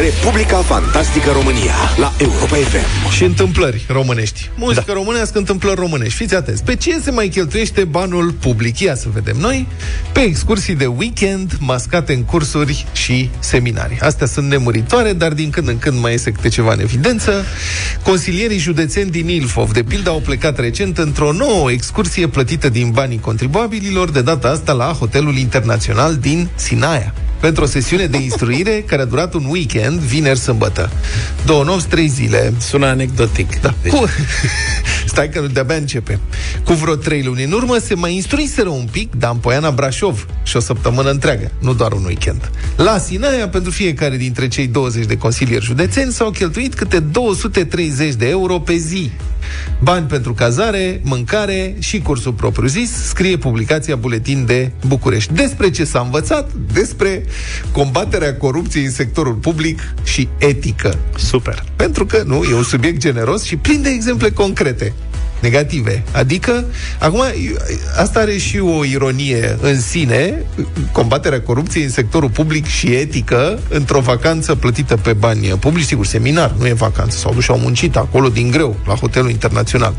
[0.00, 3.10] Republica Fantastică România la Europa FM.
[3.10, 4.50] Și întâmplări românești.
[4.56, 4.92] Muzică da.
[4.92, 6.14] românească, întâmplări românești.
[6.14, 6.64] Fiți atenți.
[6.64, 8.78] Pe ce se mai cheltuiește banul public?
[8.78, 9.66] Ia să vedem noi.
[10.12, 13.98] Pe excursii de weekend, mascate în cursuri și seminarii.
[14.00, 17.44] Astea sunt nemuritoare, dar din când în când mai iese câte ceva în evidență.
[18.02, 23.20] Consilierii județeni din Ilfov, de pildă, au plecat recent într-o nouă excursie plătită din banii
[23.20, 29.02] contribuabililor, de data asta la Hotelul Internațional din Sinaia pentru o sesiune de instruire care
[29.02, 30.90] a durat un weekend, vineri, sâmbătă.
[31.44, 32.52] Două nopți, trei zile.
[32.58, 33.60] Sună anecdotic.
[33.60, 33.74] Da.
[33.82, 33.92] Deci...
[33.92, 34.04] Cu...
[35.10, 36.18] Stai că de-abia începe.
[36.64, 40.26] Cu vreo trei luni în urmă se mai instruiseră un pic, dar în Poiana Brașov
[40.42, 42.50] și o săptămână întreagă, nu doar un weekend.
[42.76, 48.28] La Sinaia, pentru fiecare dintre cei 20 de consilieri județeni, s-au cheltuit câte 230 de
[48.28, 49.10] euro pe zi.
[49.82, 55.32] Bani pentru cazare, mâncare și cursul propriu-zis, scrie publicația Buletin de București.
[55.32, 56.50] Despre ce s-a învățat?
[56.72, 57.24] Despre
[57.72, 60.98] combaterea corupției în sectorul public și etică.
[61.16, 61.64] Super.
[61.76, 64.92] Pentru că, nu, e un subiect generos și plin de exemple concrete
[65.40, 66.02] negative.
[66.12, 66.64] Adică,
[66.98, 67.22] acum,
[67.96, 70.42] asta are și o ironie în sine,
[70.92, 76.54] combaterea corupției în sectorul public și etică, într-o vacanță plătită pe bani publici, sigur, seminar,
[76.58, 79.94] nu e vacanță, s-au dus și au muncit acolo din greu, la hotelul internațional.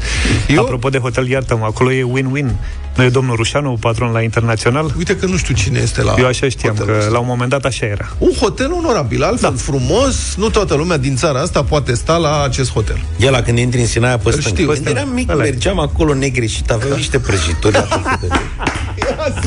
[0.48, 0.64] Eu...
[0.64, 2.52] Apropo de hotel, iartă acolo e win-win.
[2.96, 4.94] Nu e domnul Rușanu, patron la internațional?
[4.98, 7.10] Uite că nu știu cine este la Eu așa știam, că ăsta.
[7.12, 8.10] la un moment dat așa era.
[8.18, 9.56] Un hotel onorabil, altfel da.
[9.58, 13.02] frumos, nu toată lumea din țara asta poate sta la acest hotel.
[13.20, 14.46] E la când intri în Sinaia pe stâng.
[14.56, 17.76] Știu, Când eram mic, Ăla mergeam acolo negreșit, aveau niște prăjituri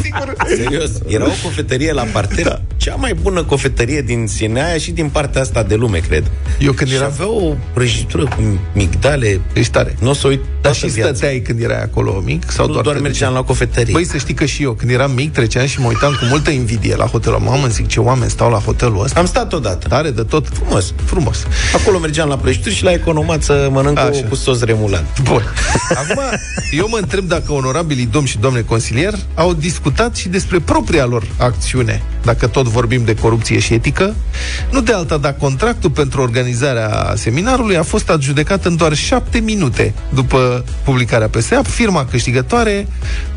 [0.03, 0.35] sigur.
[0.47, 2.61] Serios, era o cofetărie la parter, da.
[2.77, 6.31] cea mai bună cofetărie din Sinaia și din partea asta de lume, cred.
[6.59, 7.05] Eu când și era...
[7.05, 9.41] avea o prăjitură cu migdale.
[9.53, 9.97] Ești tare.
[10.01, 11.15] Nu o să uit Dar și viață.
[11.15, 12.51] stăteai când erai acolo mic?
[12.51, 13.93] Sau nu, doar, doar mergeam la cofetărie.
[13.93, 16.51] Băi, să știi că și eu, când eram mic, treceam și mă uitam cu multă
[16.51, 17.39] invidie la hotelul.
[17.39, 19.21] Mamă, zic, ce oameni stau la hotelul ăsta.
[19.21, 19.89] Am stat odată.
[19.89, 20.49] Tare de tot.
[20.49, 20.95] Frumos.
[21.05, 21.47] Frumos.
[21.75, 24.25] Acolo mergeam la prăjituri și la economat să mănânc Așa.
[24.29, 25.21] cu sos remulant.
[25.23, 25.43] Bun.
[25.89, 26.23] Acum,
[26.71, 31.27] eu mă întreb dacă onorabilii domn și domne consilier au discutat și despre propria lor
[31.37, 34.15] acțiune, dacă tot vorbim de corupție și etică.
[34.71, 39.95] Nu de alta, dar contractul pentru organizarea seminarului a fost adjudecat în doar șapte minute
[40.15, 41.67] după publicarea pe SEAP.
[41.67, 42.87] Firma câștigătoare,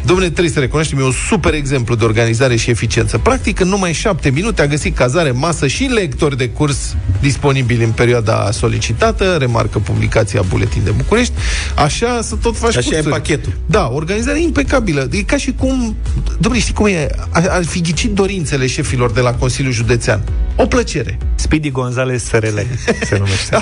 [0.06, 3.17] domnule, trebuie să recunoaștem, e un super exemplu de organizare și eficiență.
[3.17, 7.91] Practic, în numai șapte minute a găsit cazare, masă și lectori de curs disponibili în
[7.91, 11.34] perioada solicitată, remarcă publicația Buletin de București.
[11.76, 13.08] Așa să tot faci Așa cursuri.
[13.08, 13.54] e pachetul.
[13.65, 15.08] Da, organizarea impecabilă.
[15.12, 15.95] E ca și cum,
[16.39, 17.08] domnule, știi cum e?
[17.32, 20.21] Ar fi ghicit dorințele șefilor de la Consiliul Județean.
[20.56, 21.17] O plăcere.
[21.36, 22.58] Speedy Gonzales SRL
[23.04, 23.58] se numește.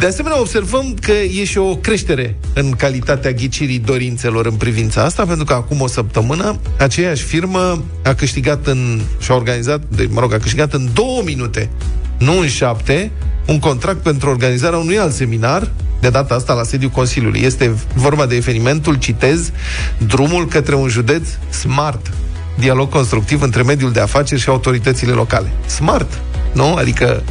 [0.00, 5.24] De asemenea, observăm că e și o creștere în calitatea ghicirii dorințelor în privința asta,
[5.24, 10.32] pentru că acum o săptămână aceeași firmă a câștigat în, și-a organizat, de, mă rog,
[10.32, 11.70] a câștigat în două minute,
[12.18, 13.10] nu în șapte,
[13.46, 17.40] un contract pentru organizarea unui alt seminar de data asta la sediul Consiliului.
[17.40, 19.50] Este vorba de evenimentul, citez,
[19.98, 22.10] drumul către un județ smart.
[22.58, 25.52] Dialog constructiv între mediul de afaceri și autoritățile locale.
[25.66, 26.20] Smart,
[26.52, 26.74] nu?
[26.74, 27.22] Adică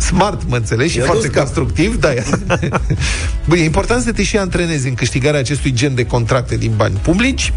[0.00, 2.08] smart, mă înțelegi, și foarte constructiv, da.
[3.48, 6.98] Bun, e important să te și antrenezi în câștigarea acestui gen de contracte din bani
[7.02, 7.52] publici.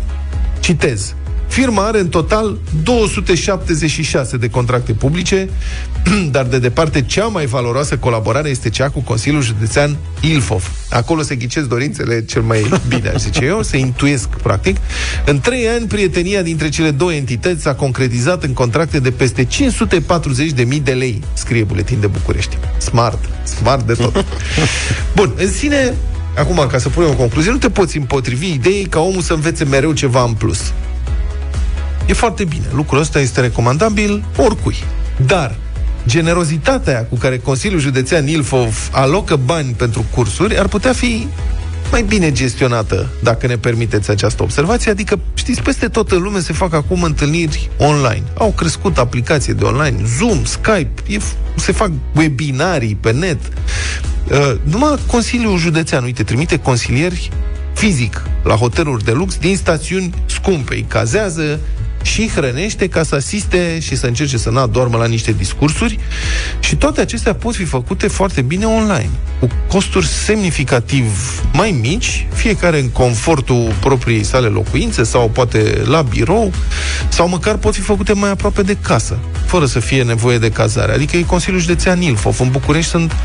[0.60, 1.16] Citez.
[1.52, 5.50] Firma are în total 276 de contracte publice,
[6.32, 10.72] dar de departe cea mai valoroasă colaborare este cea cu Consiliul Județean Ilfov.
[10.90, 14.78] Acolo se ghicesc dorințele cel mai bine, aș zice eu, se intuiesc, practic.
[15.26, 20.84] În trei ani, prietenia dintre cele două entități s-a concretizat în contracte de peste 540.000
[20.84, 22.58] de lei, scrie Buletin de București.
[22.78, 24.26] Smart, smart de tot.
[25.16, 25.94] Bun, în sine,
[26.38, 29.64] acum, ca să punem o concluzie, nu te poți împotrivi ideii ca omul să învețe
[29.64, 30.74] mereu ceva în plus.
[32.12, 32.66] E foarte bine.
[32.74, 34.76] Lucrul ăsta este recomandabil oricui.
[35.26, 35.56] Dar
[36.08, 41.28] generozitatea cu care Consiliul Județean Ilfov alocă bani pentru cursuri ar putea fi
[41.92, 44.92] mai bine gestionată, dacă ne permiteți această observație.
[44.92, 48.24] Adică, știți, peste tot în lume se fac acum întâlniri online.
[48.38, 51.18] Au crescut aplicații de online, Zoom, Skype, e,
[51.56, 53.40] se fac webinarii pe net.
[54.32, 57.30] Uh, numai Consiliul Județean, uite, trimite consilieri
[57.74, 60.74] fizic la hoteluri de lux din stațiuni scumpe.
[60.74, 61.60] Îi cazează,
[62.02, 66.00] și hrănește ca să asiste și să încerce să nu doarmă la niște discursuri
[66.60, 69.10] și toate acestea pot fi făcute foarte bine online,
[69.40, 76.52] cu costuri semnificativ mai mici, fiecare în confortul propriei sale locuințe sau poate la birou,
[77.10, 80.94] sau măcar pot fi făcute mai aproape de casă, fără să fie nevoie de cazare.
[80.94, 82.40] Adică e Consiliul Județean Ilfov.
[82.40, 83.16] În București sunt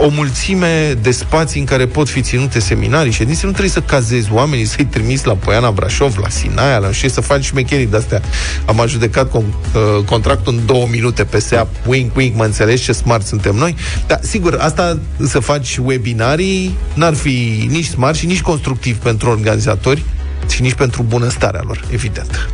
[0.00, 4.32] o mulțime de spații în care pot fi ținute seminarii, ședințe, nu trebuie să cazezi
[4.32, 8.22] oamenii, să-i trimiți la Poiana Brașov, la Sinaia, la și să faci șmecherii de-astea.
[8.64, 12.92] Am ajudecat con, uh, contractul în două minute pe SEA, wink, wink, mă înțelegi ce
[12.92, 13.76] smart suntem noi?
[14.06, 20.02] Dar, sigur, asta să faci webinarii n-ar fi nici smart și nici constructiv pentru organizatori
[20.50, 22.48] și nici pentru bunăstarea lor, evident.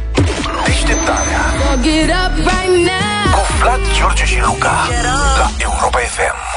[0.65, 1.41] Deșteptarea
[3.33, 4.89] Cu Vlad, George și Luca
[5.37, 6.50] La Europa FM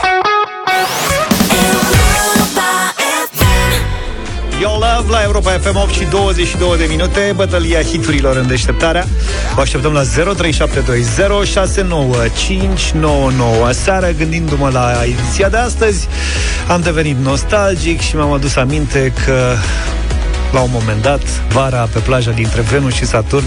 [4.62, 7.34] Yo Love la Europa FM 8 și 22 de minute.
[7.36, 9.08] Bătălia hiturilor în deșteptarea.
[9.56, 10.08] Vă așteptăm la 0372069599
[13.72, 16.08] Seara gândindu-mă la ediția de astăzi
[16.68, 19.56] Am devenit nostalgic și mi-am adus aminte că
[20.54, 23.46] la un moment dat, vara pe plaja dintre Venus și Saturn,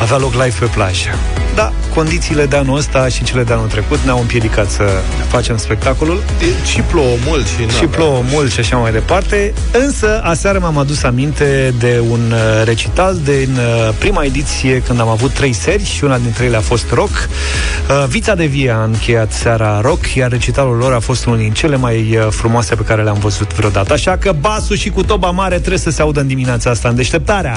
[0.00, 1.08] avea loc live pe plajă.
[1.54, 4.82] Da, condițiile de anul ăsta și cele de anul trecut ne-au împiedicat să
[5.28, 6.22] facem spectacolul.
[6.64, 7.76] Și plouă mult și...
[7.76, 9.52] Și plouă mult și așa mai departe.
[9.72, 15.08] Însă, aseară m-am adus aminte de un uh, recital din uh, prima ediție, când am
[15.08, 17.10] avut trei seri și una dintre ele a fost rock.
[17.10, 21.52] Uh, Vița de Vie a încheiat seara rock, iar recitalul lor a fost unul din
[21.52, 23.92] cele mai frumoase pe care le-am văzut vreodată.
[23.92, 26.96] Așa că basul și cu toba mare trebuie să se audă în dimineața asta în
[27.00, 27.56] deșteptarea.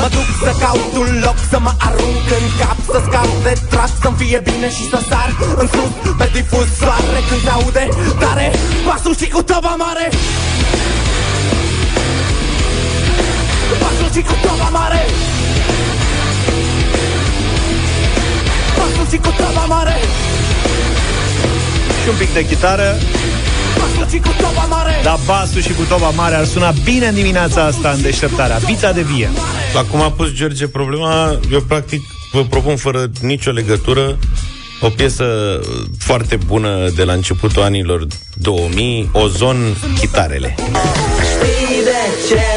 [0.00, 3.90] Mă duc să caut un loc să mă arunc în cap Să scap de trap,
[4.02, 7.84] să-mi fie bine și să sar în sus Pe difuzoare când se aude
[8.22, 8.46] tare
[8.86, 10.06] Pasul și cu toba mare.
[13.82, 15.02] Pasul și cu toba mare.
[18.76, 19.96] Pasul și cu toba mare.
[22.02, 22.88] Și un pic de chitară
[25.02, 28.56] da, basul și cu toba mare ar suna bine în dimineața asta în deșteptarea.
[28.56, 29.30] Vița de vie.
[29.74, 34.18] La cum a pus George problema, eu practic vă propun fără nicio legătură
[34.80, 35.60] o piesă
[35.98, 40.54] foarte bună de la începutul anilor 2000, Ozon, Chitarele.
[40.58, 42.55] Știi de ce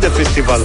[0.00, 0.60] de festival.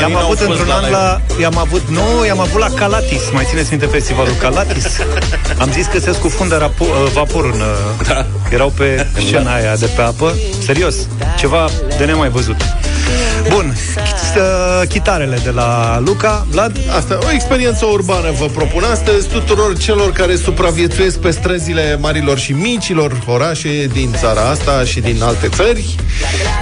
[0.00, 1.20] I-am avut într-un an la...
[1.40, 3.22] I-am avut, nu, i-am avut la Calatis.
[3.32, 4.86] Mai țineți minte festivalul Calatis?
[5.62, 7.60] Am zis că se scufundă rapo- uh, vaporul în...
[7.60, 8.26] Uh, da.
[8.50, 10.34] Erau pe scena aia de pe apă.
[10.64, 10.94] Serios,
[11.38, 11.68] ceva
[11.98, 12.56] de nemai văzut.
[13.50, 13.74] Bun,
[14.88, 16.76] chitarele de la Luca, Vlad?
[16.96, 22.52] Asta, o experiență urbană vă propun astăzi tuturor celor care supraviețuiesc pe străzile marilor și
[22.52, 25.94] micilor orașe din țara asta și din alte țări.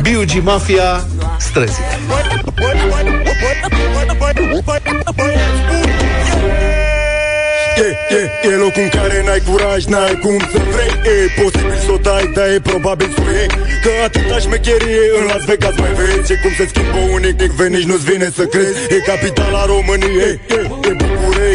[0.03, 0.43] B.U.G.
[0.43, 1.07] Mafia,
[1.39, 1.99] străzile.
[7.77, 11.79] E, e, e locul în care n-ai curaj, n-ai cum să vrei E posibil.
[11.85, 13.47] Să o dai, dar e probabil să e
[13.83, 17.89] Că atâta șmecherie în Las Vegas mai vezi E cum se schimbă unic, veni nici
[17.91, 18.73] nu-ți vine să crezi.
[18.95, 20.93] E capitala României, e, e, e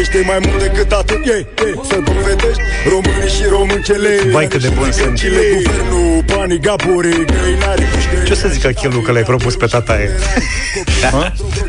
[0.02, 4.60] București, e mai mult decât atât E, e, să dovedești românii și româncele Vai cât
[4.60, 7.84] de bun sunt Guvernul, banii, gapurii, grăinari
[8.26, 10.10] Ce să zic Achilu că l-ai propus pe tata e?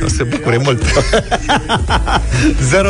[0.03, 0.81] o să bucure mult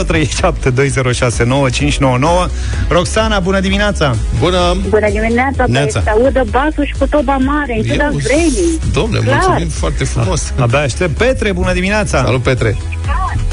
[0.07, 2.47] 037206 9599.
[2.89, 4.15] Roxana, bună dimineața!
[4.39, 4.77] Bună!
[4.89, 5.63] Bună dimineața!
[5.67, 6.01] Neața.
[6.03, 8.79] Se audă basul și cu toba mare, în ciuda vremii.
[8.93, 9.39] Domne, Clar.
[9.45, 10.53] mulțumim foarte frumos!
[10.59, 11.17] Abia aștept.
[11.17, 12.23] Petre, bună dimineața!
[12.23, 12.77] Salut, Petre!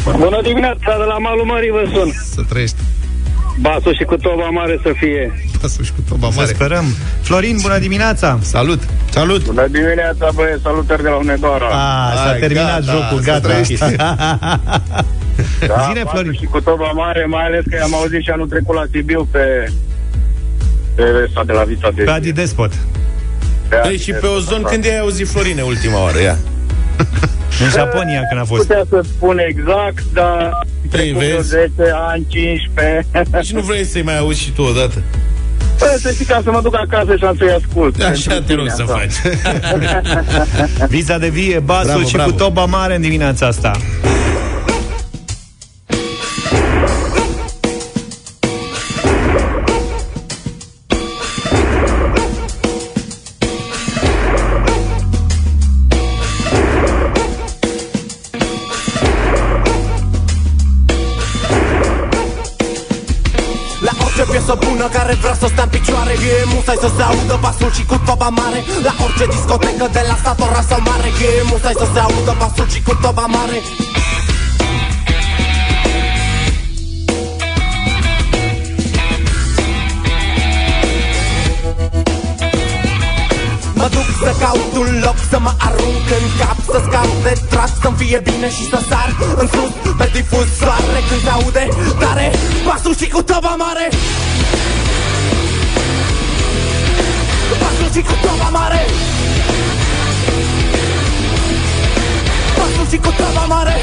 [0.05, 2.13] Bună dimineața, de la malul mării vă sun!
[2.35, 2.77] Să trăiești!
[3.61, 5.33] Basul și cu toba mare să fie.
[5.61, 6.47] Basul și cu toba mare.
[6.47, 6.85] Să sperăm.
[7.23, 8.39] Florin, bună dimineața!
[8.43, 8.83] Salut!
[9.11, 9.45] Salut!
[9.45, 11.67] Bună dimineața, băieți, salutări de la Unedoara.
[11.67, 13.49] Ah, s-a Ai, terminat gata, jocul, gata.
[15.67, 16.33] da, Zine, Florin.
[16.33, 19.73] și cu toba mare, mai ales că am auzit și anul trecut la Sibiu pe
[20.95, 22.73] pe ăsta de la Vita de Pe Adi Despot.
[23.69, 26.37] Pe Ei, și pe Ozon, când ai auzit Florine ultima oară, ia?
[27.61, 28.61] În Japonia când a fost.
[28.61, 30.67] Putea să spun exact, dar
[30.99, 31.49] Ei, vezi?
[31.49, 31.71] 10
[32.09, 33.07] ani, 15.
[33.43, 35.03] Și nu vrei să-i mai auzi și tu odată?
[35.79, 38.03] Păi, să știi ca să mă duc acasă și am să-i ascult.
[38.03, 39.13] Așa te rog să faci.
[40.89, 42.31] Viza de vie, basul bravo, și bravo.
[42.31, 43.71] cu toba mare în dimineața asta.
[68.21, 71.09] toba mare La orice discotecă de la Satora sau mare.
[71.19, 73.59] Că E musai să se audă basul și cu toba mare.
[83.81, 87.71] Mă duc să caut un loc să mă arunc în cap Să scap de trap,
[87.83, 92.27] să-mi fie bine și să sar În sus, pe difuz soare Când se aude tare
[92.67, 93.89] Pasul și cu toba mare.
[97.59, 98.85] Pasul și cu toba mare.
[102.57, 103.77] Pasul și cu toba mare.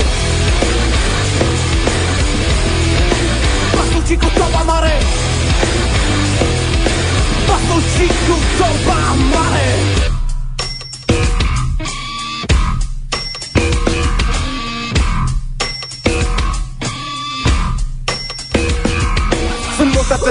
[3.76, 4.94] Pasul și cu toba mare.
[7.48, 9.00] Pasul și cu toba
[9.34, 10.17] mare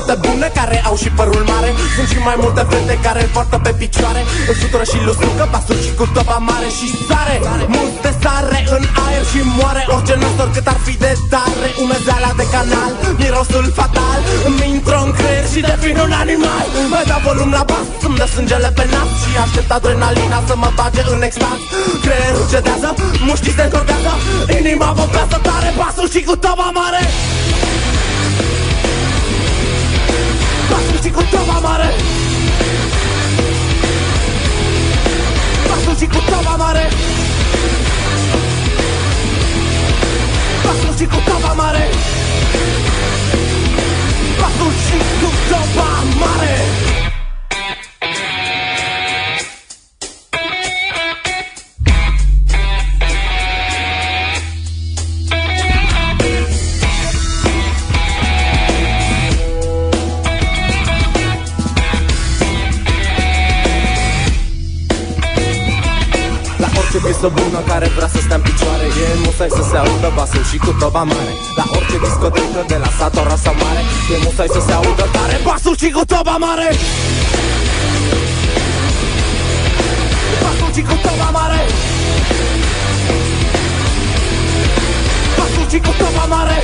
[0.06, 1.70] multe fete bune care au și părul mare.
[1.96, 4.20] Sunt și mai multe fete care îl poartă pe picioare.
[4.50, 7.36] În sutură și lustrucă, pasul și cu toba mare și sare.
[7.76, 9.82] Multe sare în aer și moare.
[9.94, 11.68] Orice nostor cât ar fi de tare.
[11.84, 14.20] Umezeala de canal, mirosul fatal.
[14.48, 16.66] Îmi intră în creier și devin un animal.
[16.92, 20.70] Mă dau volum la bas, îmi dă sângele pe nas Și aștept adrenalina să mă
[20.78, 21.60] bage în extaz.
[22.04, 22.88] Creierul cedează,
[23.26, 24.12] mușchiți se încordează
[24.58, 27.02] Inima bombează tare, pasul și cu toba mare
[31.02, 31.94] și cu toba mare.
[35.68, 36.88] Pasul și cu toba mare.
[40.62, 41.88] Pasul și cu toba mare.
[44.40, 45.88] Pasul și cu toba
[46.20, 46.65] mare
[67.18, 68.86] piesă bună care vrea să stea în picioare.
[69.04, 71.32] E musai să se audă basul și cu toba mare.
[71.58, 73.82] La orice discotecă de la sat ora sau mare.
[74.12, 76.68] E musai să se audă tare basul și cu toba mare.
[80.42, 81.60] Basul și cu toba mare.
[85.36, 86.58] Basul și cu toba mare.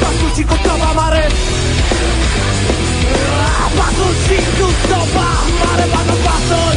[0.00, 1.24] Basul și cu toba mare
[3.78, 5.28] Pasul și cu toba
[5.60, 6.76] mare Bagă pasul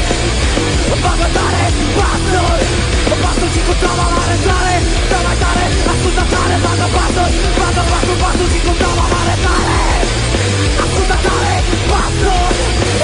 [1.03, 1.65] Bagă tare
[1.99, 2.59] pasul
[3.23, 4.75] Pasul și cu toba mare tare
[5.11, 7.29] Dă mai tare, ascultă tare Bagă pasul,
[7.59, 9.79] bagă pasul Pasul și cu toba mare tare
[10.83, 11.55] Ascultă tare
[11.91, 12.51] pasul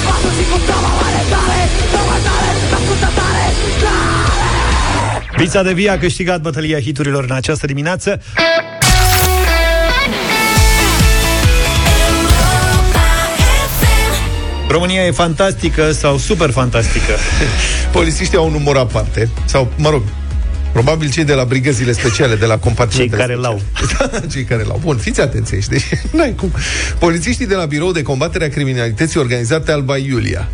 [0.07, 1.61] Pasul și cu toba mare tare
[1.93, 3.45] Dă mai tare, ascultă tare
[3.83, 4.43] Tare
[5.37, 8.21] Pizza de Via a câștigat bătălia hiturilor în această dimineață.
[14.73, 17.13] România e fantastică sau super fantastică?
[17.91, 20.01] Polițiștii au un număr aparte, sau, mă rog,
[20.71, 23.61] Probabil cei de la brigăzile speciale, de la compartimentele Cei care l-au.
[24.11, 24.79] Da, cei care l-au.
[24.83, 25.67] Bun, fiți atenți aici.
[25.67, 25.83] Deci,
[26.15, 26.51] n-ai cum.
[26.99, 30.49] Polițiștii de la Birou de Combatere a Criminalității Organizate Alba Iulia,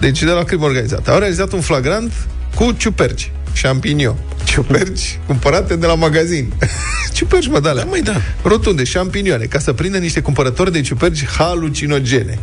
[0.00, 2.12] deci de la crimă organizată, au realizat un flagrant
[2.54, 4.16] cu ciuperci, champignon.
[4.44, 6.52] Ciuperci cumpărate de la magazin.
[7.16, 8.20] ciuperci, mă, da, Măi, da.
[8.42, 12.38] rotunde, șampinioane, ca să prindă niște cumpărători de ciuperci halucinogene.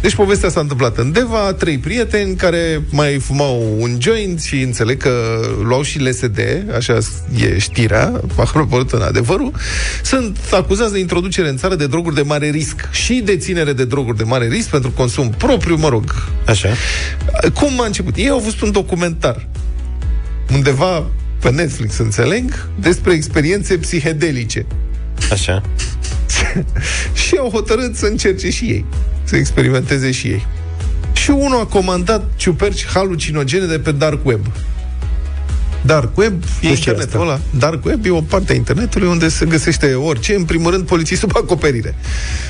[0.00, 5.02] Deci povestea s-a întâmplat în Deva, trei prieteni care mai fumau un joint și înțeleg
[5.02, 6.40] că luau și LSD,
[6.76, 6.98] așa
[7.36, 9.52] e știrea, apropo în adevărul,
[10.02, 14.16] sunt acuzați de introducere în țară de droguri de mare risc și deținere de droguri
[14.16, 16.14] de mare risc pentru consum propriu, mă rog.
[16.46, 16.68] Așa.
[17.54, 18.16] Cum a început?
[18.16, 19.46] Ei au văzut un documentar
[20.52, 21.06] undeva
[21.40, 24.66] pe Netflix, înțeleg, despre experiențe psihedelice.
[25.32, 25.62] Așa.
[27.26, 28.84] și au hotărât să încerce și ei,
[29.24, 30.46] să experimenteze și ei.
[31.12, 34.46] Și unul a comandat ciuperci halucinogene de pe Dark Web.
[35.80, 37.22] Dark Web e Nu știu internetul asta.
[37.22, 37.40] ăla.
[37.58, 41.20] Dark Web e o parte a internetului unde se găsește orice, în primul rând polițist
[41.20, 41.94] sub acoperire.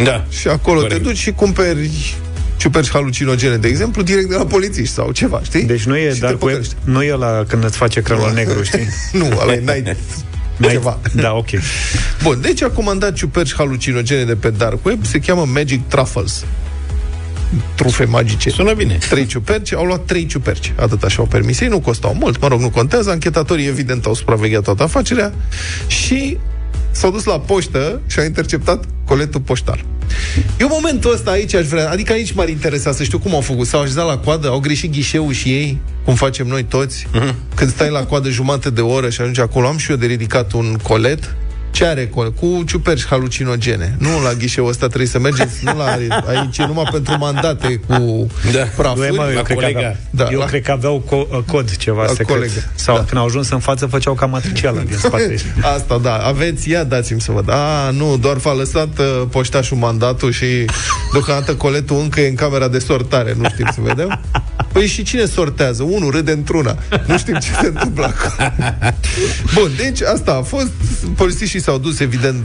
[0.03, 0.25] Da.
[0.31, 0.97] Și acolo Corect.
[0.97, 2.17] te duci și cumperi
[2.59, 5.63] ciuperci halucinogene, de exemplu, direct de la polițiști sau ceva, știi?
[5.63, 6.75] Deci nu e Și te Dark Web, păcălești.
[6.85, 8.89] nu e la când îți face creionul negru, știi?
[9.13, 9.97] nu, ăla e night
[10.61, 10.99] ceva.
[11.15, 11.49] Da, ok.
[12.23, 16.45] Bun, deci a comandat ciuperci halucinogene de pe Dark Web, se cheamă Magic Truffles.
[17.75, 18.51] Trufe magice.
[18.51, 18.99] Sună bine.
[19.09, 20.73] Trei ciuperci, au luat trei ciuperci.
[20.77, 23.11] Atât așa au permis ei, nu costau mult, mă rog, nu contează.
[23.11, 25.33] Anchetatorii, evident, au supravegheat toată afacerea
[25.87, 26.39] și
[26.91, 29.85] s-au dus la poștă și au interceptat coletul poștal.
[30.59, 33.67] Eu momentul ăsta aici aș vrea, adică aici m-ar interesa să știu cum au făcut.
[33.67, 37.07] S-au așezat la coadă, au greșit ghișeul și ei, cum facem noi toți.
[37.13, 37.35] Mhm.
[37.55, 40.53] Când stai la coadă jumate de oră și ajungi acolo, am și eu de ridicat
[40.53, 41.37] un colet
[41.79, 43.97] Ce are cu, cu ciuperci halucinogene.
[43.99, 45.85] Nu la ghișeul ăsta trebuie să mergeți, nu la
[46.27, 48.59] aici, e numai pentru mandate cu da.
[48.77, 49.09] prafuri.
[49.09, 52.03] Nu, mă, eu, cred că, aveau, Da, eu la- cred că aveau co- cod ceva
[52.03, 52.27] La secret.
[52.29, 52.53] colegă.
[52.75, 53.05] Sau Da.
[53.05, 55.35] când au ajuns în față, făceau ca matriciala din spate.
[55.75, 56.17] Asta, da.
[56.17, 57.51] Aveți, ia dați-mi să văd.
[57.51, 60.47] A, nu, doar v-a lăsat uh, poștașul mandatul și
[61.13, 63.35] deocamdată coletul încă e în camera de sortare.
[63.39, 64.21] Nu știm să vedem.
[64.79, 65.83] Păi și cine sortează?
[65.83, 66.77] Unul râde într-una.
[67.07, 68.51] Nu știm ce se întâmplă acolo.
[69.55, 70.71] Bun, deci asta a fost.
[71.17, 72.45] Polițiștii s-au dus, evident,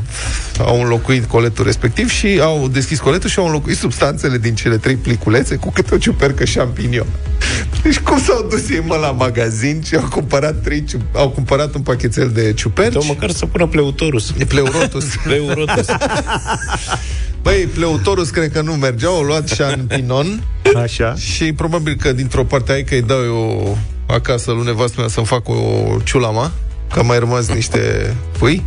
[0.59, 4.95] au înlocuit coletul respectiv și au deschis coletul și au înlocuit substanțele din cele trei
[4.95, 7.05] pliculețe cu câte o ciupercă șampinion.
[7.83, 11.75] Deci cum s-au dus ei, mă, la magazin și au cumpărat, trei, ciu- au cumpărat
[11.75, 12.93] un pachetel de ciuperci?
[12.93, 14.33] Sau măcar să pună pleutorus.
[14.37, 15.05] E pleurotus.
[15.23, 15.85] Pleurotus.
[17.41, 20.43] Băi, pleutorus cred că nu mergea, au luat șampinon
[20.83, 21.15] Așa.
[21.15, 25.25] și probabil că dintr-o parte ai că îi dau eu acasă lui nevastă mea să-mi
[25.25, 25.55] fac o
[26.03, 26.51] ciulama,
[26.93, 28.63] că am mai rămas niște pui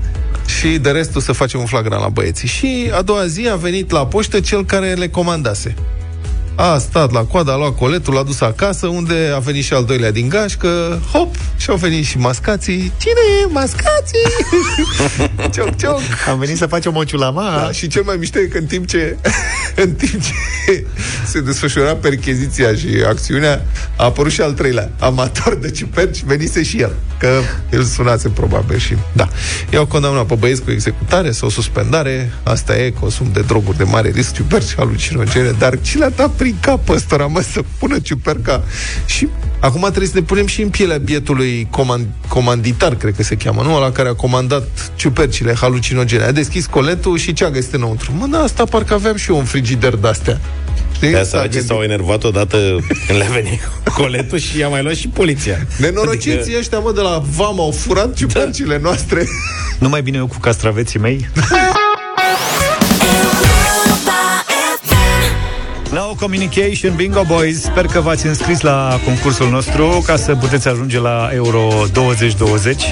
[0.47, 2.49] și de restul să facem un flagrant la băieții.
[2.49, 5.75] Și a doua zi a venit la poștă cel care le comandase.
[6.57, 9.85] A stat la coadă, a luat coletul, l-a dus acasă, unde a venit și al
[9.85, 12.93] doilea din gașcă, hop, și au venit și mascații.
[12.99, 13.47] Cine e?
[13.53, 14.29] Mascații!
[15.55, 16.01] cioc, cioc!
[16.29, 17.43] Am venit să facem o ciulama.
[17.43, 19.17] Da, și cel mai mișto e că în timp ce
[19.85, 20.87] în timp ce
[21.27, 23.65] se desfășura percheziția și acțiunea,
[23.97, 27.41] a apărut și al treilea amator de ciuperci, venise și el, că
[27.71, 29.29] el sunase probabil și da.
[29.73, 34.11] I-au condamnat pe băieți cu executare sau suspendare, asta e consum de droguri de mare
[34.15, 38.65] risc, ciuperci halucinogene, dar ce le-a dat prin cap ăstora, mă, să pună ciuperca
[39.07, 39.29] și
[39.61, 43.63] Acum trebuie să ne punem și în pielea bietului comand- comanditar, cred că se cheamă,
[43.63, 43.81] nu?
[43.81, 46.25] La care a comandat ciupercile halucinogene.
[46.25, 48.13] A deschis coletul și ce a găsit înăuntru?
[48.19, 50.41] Mă, da, asta parcă aveam și eu un frigider de-astea.
[50.95, 51.09] Știi?
[51.09, 51.67] De S-a asta ce gândit.
[51.67, 52.57] s-au enervat odată
[53.07, 53.61] când le-a venit
[53.95, 55.67] coletul și i-a mai luat și poliția.
[55.79, 56.59] Nenorociții adică...
[56.59, 59.27] ăștia, mă, de la VAM au furat ciupercile noastre.
[59.79, 61.29] Nu mai bine eu cu castraveții mei?
[66.07, 71.01] Now Communication Bingo Boys Sper că v-ați înscris la concursul nostru Ca să puteți ajunge
[71.01, 72.85] la Euro 2020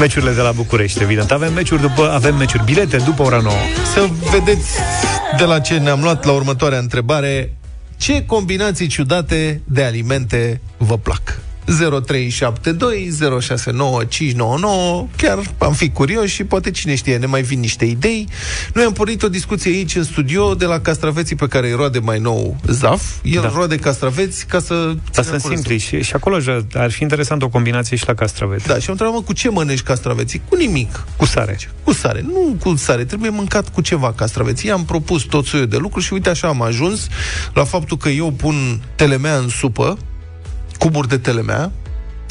[0.00, 3.54] Meciurile de la București, evident Avem meciuri, după, avem meciuri bilete după ora 9
[3.94, 4.70] Să vedeți
[5.38, 7.56] de la ce ne-am luat la următoarea întrebare.
[7.96, 11.40] Ce combinații ciudate de alimente vă plac?
[11.66, 11.70] 0372069599
[15.16, 18.28] Chiar am fi curios și poate cine știe, ne mai vin niște idei.
[18.74, 21.98] Noi am pornit o discuție aici în studio de la castraveții pe care îi roade
[21.98, 23.02] mai nou Zaf.
[23.22, 23.52] El da.
[23.54, 24.74] roade castraveți ca să...
[24.74, 25.58] Dar țină sunt curăț.
[25.58, 28.84] simpli și, și acolo ja- ar fi interesant o combinație și la castraveți Da, și
[28.84, 30.42] am întrebat, mă, cu ce mănânci castraveții?
[30.48, 31.04] Cu nimic.
[31.16, 32.24] Cu sare Cu sare.
[32.26, 34.68] Nu cu sare, trebuie mâncat cu ceva castraveții.
[34.68, 37.06] I-am propus tot soiul de lucruri și uite așa am ajuns
[37.54, 39.98] la faptul că eu pun telemea în supă,
[40.82, 41.72] cuburi de telemea,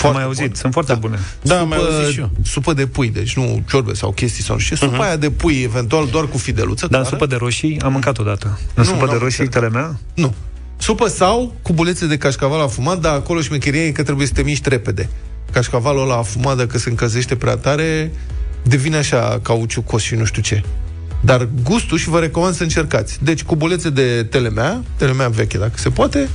[0.04, 2.30] Am mai auzit, sunt foarte bune Da, supă, mai auzit și eu.
[2.43, 4.76] supă de pui, deci nu ciorbe sau chestii sau nu știu.
[4.76, 5.02] Supa Mhm.
[5.02, 6.88] aia de pui, eventual doar cu fideluță.
[6.88, 7.16] Dar în clară.
[7.16, 9.70] supă de roșii am mâncat odată În Nu, supă de n-am roșii încercat.
[9.72, 10.34] telemea Nu.
[10.78, 14.70] Supă sau cubulețe de cașcaval afumat, dar acolo șmecheria e că trebuie să te miști
[14.70, 15.10] repede.
[15.52, 18.12] Cașcavalul ăla afumat, dacă se încălzește prea tare,
[18.64, 20.64] devine așa cauciucos și nu știu ce.
[21.22, 23.18] Dar gustul și vă recomand să încercați.
[23.24, 26.30] Deci cubulețe de telemea, telemea veche dacă se poate,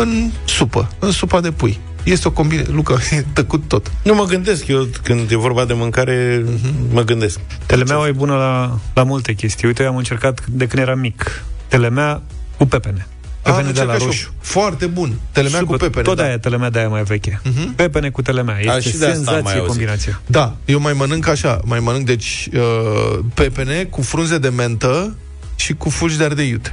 [0.00, 1.78] în supă, în supa de pui.
[2.02, 2.72] Este o combinație.
[2.72, 3.90] Luca, e tăcut tot.
[4.02, 6.44] Nu mă gândesc, eu când e vorba de mâncare,
[6.92, 7.38] mă gândesc.
[7.66, 9.66] Telemeaua e bună la, la multe chestii.
[9.66, 11.44] Uite, eu am încercat de când eram mic.
[11.68, 12.22] Telemea
[12.56, 13.06] cu pepene.
[13.42, 14.06] Am Pepene de la încercat și eu.
[14.08, 14.32] roșu.
[14.40, 15.12] Foarte bun.
[15.32, 15.76] Telemea Super.
[15.76, 16.02] cu pepene.
[16.04, 16.22] Tot da.
[16.22, 17.40] aia telemea de aia mai veche.
[17.76, 18.58] Pepene cu telemea.
[18.58, 19.66] Este A, și de asta am mai senzație auzit.
[19.66, 20.20] combinația.
[20.26, 25.16] Da, eu mai mănânc așa, mai mănânc, deci, uh, pepene cu frunze de mentă
[25.56, 26.72] și cu fulgi de ardei iute.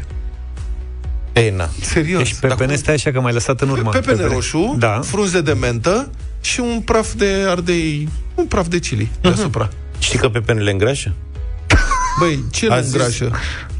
[1.40, 1.70] Ei, na.
[1.82, 2.22] Serios.
[2.22, 3.90] Deci pepene stai așa că m-ai lăsat în urmă.
[3.90, 5.00] Pepene roșu, Da.
[5.04, 6.10] frunze de mentă
[6.42, 9.70] și un praf de ardei, un praf de chili deasupra.
[10.00, 11.14] Știi că pepenele îngrașă?
[12.20, 13.32] Băi, ce A nu zis îngrașă?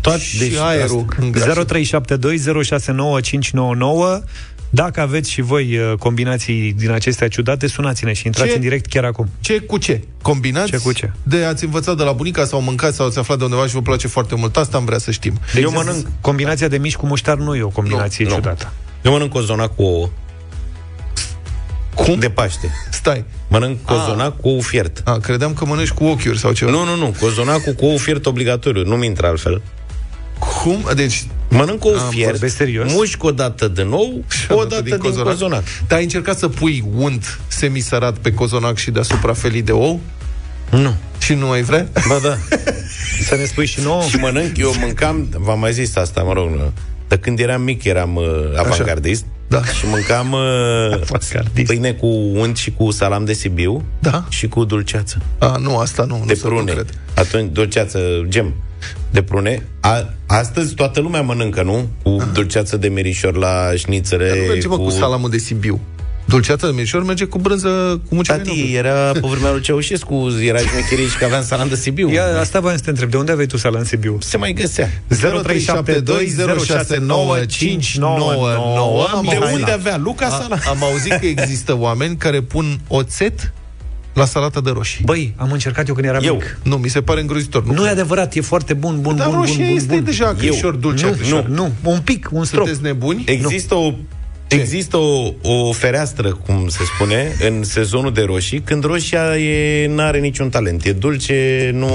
[0.02, 1.66] Toat, și deci aerul îngrașă.
[1.66, 1.70] 0372069599
[4.70, 8.56] Dacă aveți și voi uh, combinații din acestea ciudate, sunați-ne și intrați Ce?
[8.56, 9.30] în direct chiar acum.
[9.40, 10.02] Ce cu ce?
[10.22, 10.70] Combinați?
[10.70, 11.12] Ce cu ce?
[11.24, 13.82] De ați învățat de la bunica sau mâncați sau ați aflat de undeva și vă
[13.82, 14.58] place foarte mult.
[14.58, 15.40] Asta am vrea să știm.
[15.54, 16.08] De eu mănânc.
[16.22, 18.36] Combinația de mici cu muștar nu e o combinație Nu, nu.
[18.36, 18.74] ciudată.
[19.04, 20.10] Eu mănânc cozonac cu ouă.
[21.96, 22.20] Cum?
[22.20, 22.70] De Paște.
[22.92, 23.26] Stai.
[23.48, 25.02] Mănânc cozonac cu ou fiert.
[25.06, 26.72] A, credeam că mănânci cu ochiuri sau ceva.
[26.72, 27.16] Nu, nu, nu.
[27.20, 28.84] Cozonacul cu ou fiert obligatoriu.
[28.84, 29.62] Nu-mi intră altfel.
[30.40, 30.90] Cum?
[30.96, 31.26] Deci...
[31.50, 32.94] Mănânc ou Am fiert, vorbesc serios?
[32.94, 35.64] mușc o dată din ou, o dată din cozonac.
[35.88, 40.00] Dar ai încercat să pui unt semisărat pe cozonac și deasupra felii de ou?
[40.70, 40.94] Nu.
[41.20, 41.88] Și nu mai vrea?
[42.08, 42.38] Ba da.
[43.22, 44.02] Să ne spui și nouă?
[44.02, 46.72] Și mănânc, eu mâncam, v-am mai zis asta, mă rog, nu.
[47.08, 48.24] de când eram mic eram uh,
[48.56, 49.64] avantgardist Da.
[49.64, 54.26] Și mâncam uh, pâine cu unt și cu salam de Sibiu da.
[54.30, 55.22] și cu dulceață.
[55.38, 56.24] A, nu, asta nu.
[56.28, 56.74] De nu prune.
[57.16, 58.54] Atunci, dulceață, gem
[59.12, 59.68] de prune.
[59.80, 61.88] A, astăzi toată lumea mănâncă, nu?
[62.04, 62.30] Cu Aha.
[62.34, 64.28] dulceață de merișor la șnițele.
[64.28, 64.84] Dar nu merge, mă, cu...
[64.84, 65.80] cu salamul de Sibiu.
[66.26, 70.58] Dulceața de merișor merge cu brânză cu muce Tati, era pe vremea lui Ceaușescu, era
[70.58, 72.10] șmecherie și că aveam salam de Sibiu.
[72.10, 74.18] Ia, asta voiam să te întreb, de unde aveai tu salam Sibiu?
[74.22, 74.90] Se mai găsea.
[74.90, 74.94] 0372069599
[79.30, 80.60] De unde avea Luca salam?
[80.70, 83.54] Am auzit că există oameni care pun oțet
[84.20, 85.04] la salata de roșii.
[85.06, 86.34] Băi, am încercat eu când eram eu.
[86.34, 86.60] mic.
[86.64, 87.66] Nu, mi se pare îngrozitor.
[87.66, 90.04] Nu, nu e adevărat, e foarte bun, bun, Dar bun, roșie bun, bun, este bun.
[90.04, 91.46] deja acrișor, dulce nu, acrișor.
[91.48, 92.66] Nu, nu, un pic, un strop.
[92.66, 93.24] Sunteți nebuni?
[93.26, 93.94] Există o
[94.48, 100.20] Există o, o fereastră, cum se spune, în sezonul de roșii, când roșia e, n-are
[100.20, 100.86] niciun talent.
[100.86, 101.88] E dulce, nu,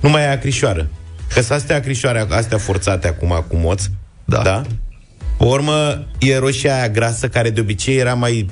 [0.00, 0.88] nu mai e acrișoară.
[1.34, 3.82] Că sunt astea acrișoare, astea forțate acum cu moț.
[4.24, 4.42] Da.
[4.42, 4.62] da?
[5.38, 8.48] Pe urmă, e roșia aia grasă, care de obicei era mai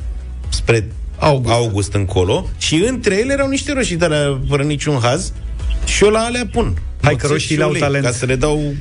[0.48, 0.88] spre
[1.20, 5.32] august, august încolo, și între ele erau niște roșii de alea, fără niciun haz,
[5.84, 6.76] și eu la alea pun.
[7.02, 8.04] Hai că roșiile au talent.
[8.04, 8.74] Ca să le dau...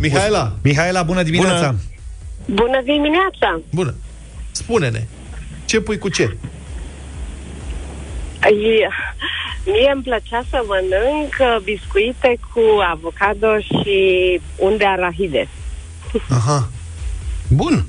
[0.00, 0.56] Mihaela!
[0.62, 1.74] Mihaela, bună dimineața!
[2.44, 2.62] Bună.
[2.62, 3.60] Bună dimineața!
[3.74, 3.94] Bună!
[4.50, 5.06] Spune-ne,
[5.64, 6.36] ce pui cu ce?
[8.42, 8.88] E,
[9.64, 12.60] mie îmi plăcea să mănânc biscuite cu
[12.92, 13.96] avocado și
[14.56, 15.48] unde arahide.
[16.28, 16.68] Aha.
[17.48, 17.84] Bun.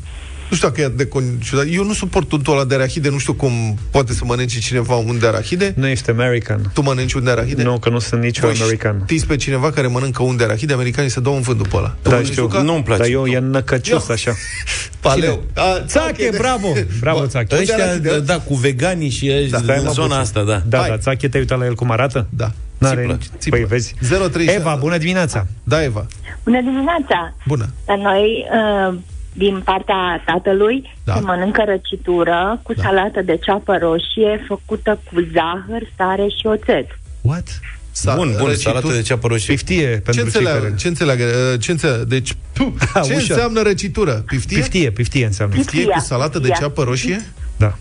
[0.49, 1.09] Nu știu dacă e de
[1.43, 1.65] ciudat.
[1.71, 5.19] Eu nu suport untul ăla de arahide, nu știu cum poate să mănânce cineva un
[5.19, 5.73] de arahide.
[5.75, 6.71] Nu ești american.
[6.73, 7.63] Tu mănânci un de arahide?
[7.63, 9.01] Nu, că nu sunt nici Voi american.
[9.03, 11.95] Știți pe cineva care mănâncă un de arahide, americanii se dau un vânt după ăla.
[12.01, 12.49] Da, știu.
[12.63, 13.01] Nu-mi place.
[13.01, 14.33] Dar eu e năcăcios așa.
[15.01, 15.43] Paleu.
[15.85, 16.73] Țache, bravo!
[16.99, 17.55] Bravo, Țache.
[17.55, 20.61] Ăștia, da, da, cu veganii și da, în zona asta, da.
[20.67, 22.27] Da, da, Țache, te-ai uitat la el cum arată?
[22.29, 22.51] Da.
[22.77, 23.25] N-are Țiplă, nici...
[23.37, 23.57] țiplă.
[23.57, 23.93] Păi vezi.
[24.31, 25.47] 03 Eva, bună dimineața!
[25.63, 26.05] Da, Eva.
[26.43, 27.35] Bună dimineața!
[27.47, 27.69] Bună.
[27.85, 28.45] La noi,
[28.89, 28.97] uh,
[29.37, 31.13] din partea tatălui, Da.
[31.13, 36.87] se mănâncă răcitură cu salată de ceapă roșie făcută cu zahăr, sare și oțet.
[37.21, 37.59] What?
[37.91, 39.53] Sa- Bun, bun, răcitur- salată de ceapă roșie.
[39.53, 40.59] Piftie Ce pentru cei înțeleagă?
[40.61, 40.75] care...
[40.75, 41.23] Ce înțeleagă?
[41.23, 42.03] Uh, Ce înțeleagă?
[42.03, 43.13] Deci, puh, ce ușor.
[43.13, 44.11] înseamnă răcitură?
[44.25, 44.57] Piftie?
[44.57, 45.55] Piftie, piftie înseamnă.
[45.55, 46.65] Piftie cu salată de Piftia.
[46.67, 47.25] ceapă roșie?
[47.57, 47.77] Da.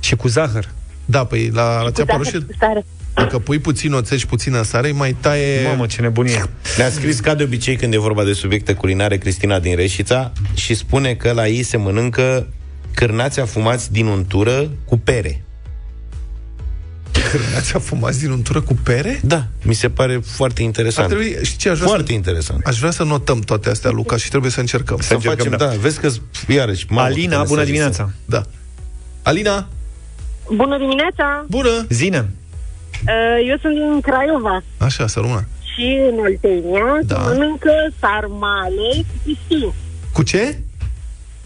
[0.00, 0.64] Și cu zahăr.
[1.04, 2.84] Da, păi la, la Cu ceapă zahăr roșie, cu sare.
[3.18, 5.62] Dacă pui puțin oțet și puțină sare, îi mai taie...
[5.66, 6.44] Mamă, ce nebunie.
[6.76, 10.74] Ne-a scris ca de obicei când e vorba de subiecte culinare Cristina din Reșița și
[10.74, 12.46] spune că la ei se mănâncă
[12.94, 15.42] cârnați afumați din untură cu pere.
[17.30, 19.20] Cârnați afumați din untură cu pere?
[19.22, 21.08] Da, mi se pare foarte Ar interesant.
[21.08, 22.66] trebui, știi ce, aș vrea Foarte să, interesant.
[22.66, 24.98] aș vrea să notăm toate astea, Luca, și trebuie să încercăm.
[25.00, 25.66] Să facem, da.
[25.66, 26.10] Vezi că
[26.48, 26.86] iarăși...
[26.88, 28.10] mamă, Alina, câte bună mesaje dimineața!
[28.24, 28.42] Da.
[29.22, 29.68] Alina,
[30.54, 31.44] Bună dimineața!
[31.48, 31.86] bună!
[31.88, 32.28] Zine!
[33.06, 35.44] Uh, Eu sunt din Craiova Așa, să rămână.
[35.74, 37.14] și în Oltenia Da.
[37.14, 39.72] se mănâncă sarmale cu piftie.
[40.12, 40.58] Cu ce?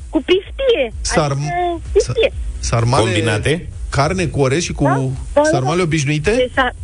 [0.09, 0.84] Cu piftie.
[1.14, 2.32] Sarm- Adică piftie.
[2.59, 3.03] Sarmale...
[3.05, 3.68] Combinate?
[3.90, 5.42] Carne cu orez și cu Da, da, da.
[5.50, 6.30] sarmale obișnuite?
[6.36, 6.74] Deci, sa-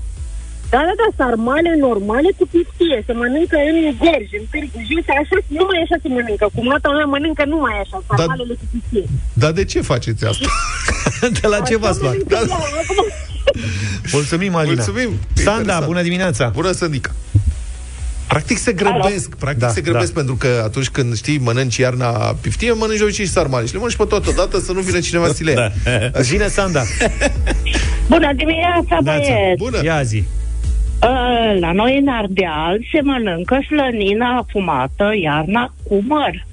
[0.70, 3.02] da, da, da, sarmale normale cu piftie.
[3.06, 6.46] Se mănâncă în gorj, în târgu jos, așa, numai așa se mănâncă.
[6.54, 9.04] Cu mata mea mănâncă numai așa, sarmalele cu piftie.
[9.32, 10.48] Dar de ce faceți asta?
[11.40, 12.16] De la ce v-ați luat?
[13.54, 13.60] Da.
[13.96, 14.74] Acum, Mulțumim, Alina.
[14.74, 15.10] Mulțumim!
[15.32, 15.86] Sanda, Interesant.
[15.86, 16.48] bună dimineața!
[16.54, 17.10] Bună, Sândica!
[18.28, 20.18] Practic se grăbesc, practic Da, se grăbesc da.
[20.18, 22.08] pentru că atunci când știi, mănânci iarna
[22.40, 25.00] piftie, mănânci de obicei și sarmale și le mănânci pe toată odată să nu vină
[25.00, 25.72] cineva să le ia.
[26.10, 26.20] Da.
[26.20, 26.82] Zine, Sanda!
[28.08, 29.56] Bună dimineața, băieți!
[29.56, 29.80] Bună!
[29.84, 30.24] Ia zi!
[31.02, 36.46] Uh, La noi în Ardeal se mănâncă slănină afumată iarna cu măr.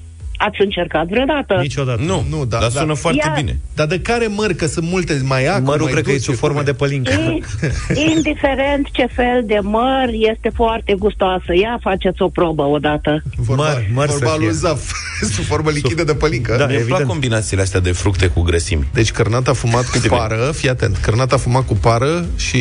[0.45, 1.53] Ați încercat vreodată?
[1.61, 2.01] Niciodată.
[2.01, 2.79] Nu, Nu, da, dar da.
[2.79, 3.59] sună foarte Ia- bine.
[3.75, 4.53] Dar de care măr?
[4.53, 6.71] Că sunt multe, mai acru, Mărul mai cred că e dulce, sub formă cum de
[6.71, 6.73] e?
[6.73, 7.11] pălincă.
[7.13, 7.41] I-
[8.15, 11.53] Indiferent ce fel de măr, este foarte gustoasă.
[11.61, 13.23] Ia faceți o probă odată.
[13.35, 14.53] Vorba, Măr, măr vorba să lui fie.
[14.55, 14.91] Zaf,
[15.35, 16.55] sub formă lichidă de pălincă.
[16.57, 17.07] Da, Mi-e plac evident.
[17.07, 18.87] combinațiile astea de fructe cu grăsimi.
[18.93, 20.17] Deci cărnat afumat cu Sigur.
[20.17, 22.59] pară, fii atent, cărnat afumat cu pară și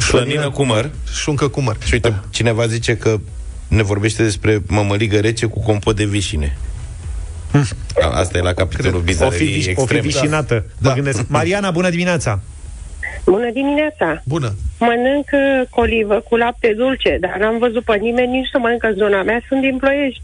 [0.00, 0.90] Slănină cu măr.
[1.14, 1.76] șuncă cu măr.
[1.84, 3.16] Și uite, cineva zice că
[3.68, 6.56] ne vorbește despre mămăligă rece cu compot de vișine.
[8.02, 10.00] A- Asta e la capitolul O fi, bizarerii viș- o fi extreme.
[10.00, 10.64] vișinată.
[10.78, 10.88] Da.
[10.88, 11.24] Mă gândesc.
[11.28, 12.40] Mariana, bună dimineața!
[13.24, 14.22] Bună dimineața!
[14.24, 14.54] Bună.
[14.78, 18.94] Mănânc uh, colivă cu lapte dulce, dar n-am văzut pe nimeni nici să mănâncă în
[18.94, 19.40] zona mea.
[19.48, 20.22] Sunt din Ploiești.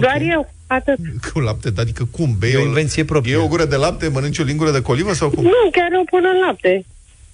[0.00, 0.96] Doar eu, atât.
[1.32, 2.36] Cu lapte, adică cum?
[2.38, 3.32] Bei E o invenție proprie.
[3.32, 5.42] E o gură de lapte, mănânci o lingură de colivă sau cum?
[5.42, 6.84] Nu, chiar o pun în lapte.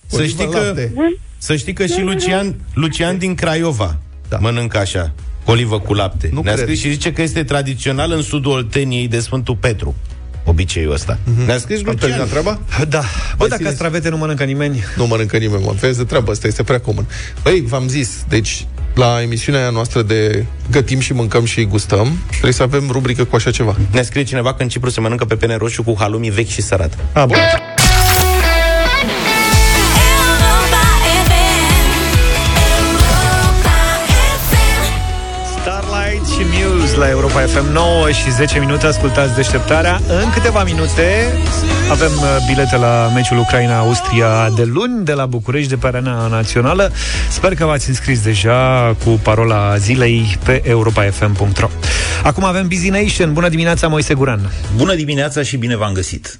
[0.06, 0.92] Să Colivă știi în că, lapte.
[1.38, 3.96] să știi că și Lucian, Lucian din Craiova
[4.28, 4.36] Da.
[4.40, 5.12] mănâncă așa,
[5.44, 6.28] colivă cu lapte.
[6.32, 6.64] Nu Ne-a cred.
[6.64, 9.94] scris și zice că este tradițional în sudul Olteniei de Sfântul Petru.
[10.44, 11.18] Obiceiul ăsta.
[11.46, 12.28] Ne-a scris Am terminat Lucian.
[12.28, 12.58] treaba?
[12.88, 13.02] Da.
[13.36, 15.74] Bă, dacă castravete nu mănâncă nimeni, Nu mănâncă nimeni, mă.
[15.80, 17.06] Vezi de treabă, asta este prea comun.
[17.42, 22.62] Băi, v-am zis, deci la emisiunea noastră de gătim și mâncăm și gustăm, trebuie să
[22.62, 23.76] avem rubrică cu așa ceva.
[23.92, 26.62] Ne scrie cineva că în Cipru se mănâncă pe pene roșu cu halumi vechi și
[26.62, 26.98] sărat.
[27.12, 27.36] A, bun.
[37.00, 40.00] La Europa FM 9 și 10 minute ascultați deșteptarea.
[40.22, 41.32] În câteva minute
[41.90, 46.92] avem uh, bilete la meciul Ucraina-Austria de luni de la București de pe arena națională.
[47.30, 51.70] Sper că v-ați înscris deja cu parola zilei pe europafm.ro
[52.22, 53.32] Acum avem Busy Nation.
[53.32, 54.50] Bună dimineața, Moise Guran!
[54.76, 56.38] Bună dimineața și bine v-am găsit!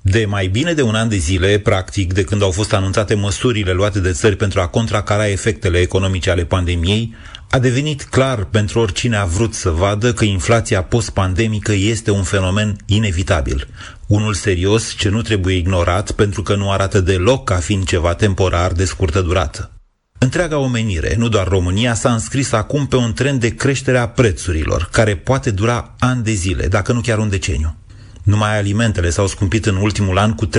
[0.00, 3.72] De mai bine de un an de zile, practic, de când au fost anunțate măsurile
[3.72, 7.14] luate de țări pentru a contracara efectele economice ale pandemiei,
[7.54, 12.76] a devenit clar pentru oricine a vrut să vadă că inflația post-pandemică este un fenomen
[12.86, 13.68] inevitabil.
[14.06, 18.72] Unul serios ce nu trebuie ignorat pentru că nu arată deloc ca fiind ceva temporar
[18.72, 19.70] de scurtă durată.
[20.18, 24.88] Întreaga omenire, nu doar România, s-a înscris acum pe un trend de creștere a prețurilor,
[24.92, 27.76] care poate dura ani de zile, dacă nu chiar un deceniu.
[28.22, 30.50] Numai alimentele s-au scumpit în ultimul an cu 30%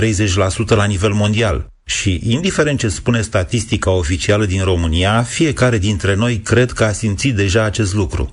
[0.68, 1.66] la nivel mondial.
[1.84, 7.34] Și, indiferent ce spune statistica oficială din România, fiecare dintre noi cred că a simțit
[7.34, 8.32] deja acest lucru.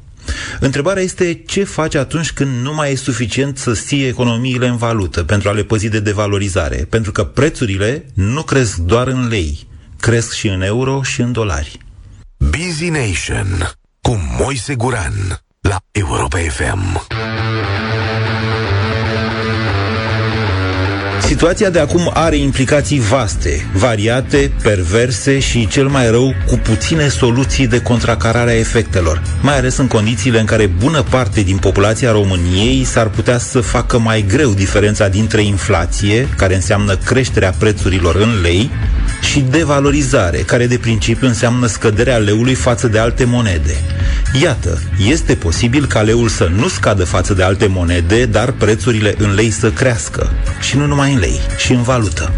[0.59, 5.23] Întrebarea este ce faci atunci când nu mai e suficient să ții economiile în valută
[5.23, 9.67] pentru a le păzi de devalorizare, pentru că prețurile nu cresc doar în lei,
[9.99, 11.77] cresc și în euro și în dolari.
[12.37, 13.71] Busy Nation
[14.01, 17.07] cu Moise Guran la Europa FM.
[21.31, 27.67] Situația de acum are implicații vaste, variate, perverse și, cel mai rău, cu puține soluții
[27.67, 32.83] de contracarare a efectelor, mai ales în condițiile în care bună parte din populația României
[32.83, 38.69] s-ar putea să facă mai greu diferența dintre inflație, care înseamnă creșterea prețurilor în lei,
[39.21, 43.75] și devalorizare, care de principiu înseamnă scăderea leului față de alte monede.
[44.41, 49.33] Iată, este posibil ca leul să nu scadă față de alte monede, dar prețurile în
[49.33, 50.31] lei să crească.
[50.61, 52.31] Și nu numai în lei, și în valută.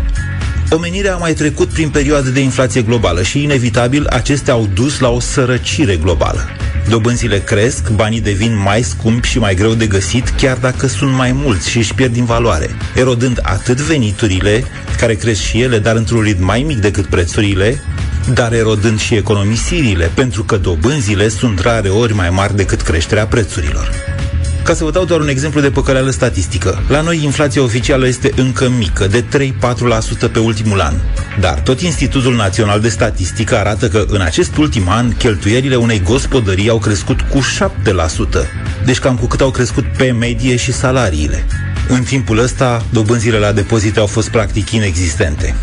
[0.69, 5.09] Omenirea a mai trecut prin perioade de inflație globală și, inevitabil, acestea au dus la
[5.09, 6.49] o sărăcire globală.
[6.89, 11.31] Dobânzile cresc, banii devin mai scumpi și mai greu de găsit, chiar dacă sunt mai
[11.31, 14.63] mulți și își pierd din valoare, erodând atât veniturile,
[14.97, 17.81] care cresc și ele, dar într-un ritm mai mic decât prețurile,
[18.33, 24.12] dar erodând și economisirile, pentru că dobânzile sunt rare ori mai mari decât creșterea prețurilor.
[24.63, 26.83] Ca să vă dau doar un exemplu de păcăleală statistică.
[26.87, 29.23] La noi inflația oficială este încă mică, de
[30.27, 30.93] 3-4% pe ultimul an.
[31.39, 36.69] Dar tot Institutul Național de Statistică arată că în acest ultim an cheltuielile unei gospodării
[36.69, 38.47] au crescut cu 7%.
[38.85, 41.45] Deci cam cu cât au crescut pe medie și salariile.
[41.87, 45.55] În timpul ăsta, dobânzile la depozite au fost practic inexistente.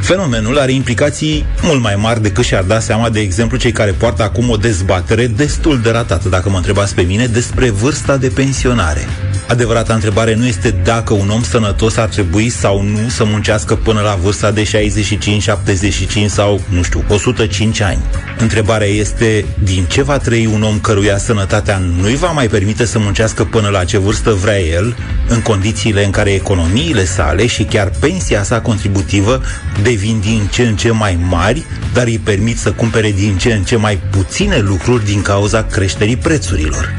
[0.00, 4.22] Fenomenul are implicații mult mai mari decât și-ar da seama, de exemplu, cei care poartă
[4.22, 9.06] acum o dezbatere destul de ratată, dacă mă întrebați pe mine, despre vârsta de pensionare.
[9.50, 14.00] Adevărata întrebare nu este dacă un om sănătos ar trebui sau nu să muncească până
[14.00, 17.98] la vârsta de 65, 75 sau, nu știu, 105 ani.
[18.38, 22.98] Întrebarea este din ce va trăi un om căruia sănătatea nu-i va mai permite să
[22.98, 24.96] muncească până la ce vârstă vrea el,
[25.28, 29.42] în condițiile în care economiile sale și chiar pensia sa contributivă
[29.82, 33.62] devin din ce în ce mai mari, dar îi permit să cumpere din ce în
[33.62, 36.94] ce mai puține lucruri din cauza creșterii prețurilor.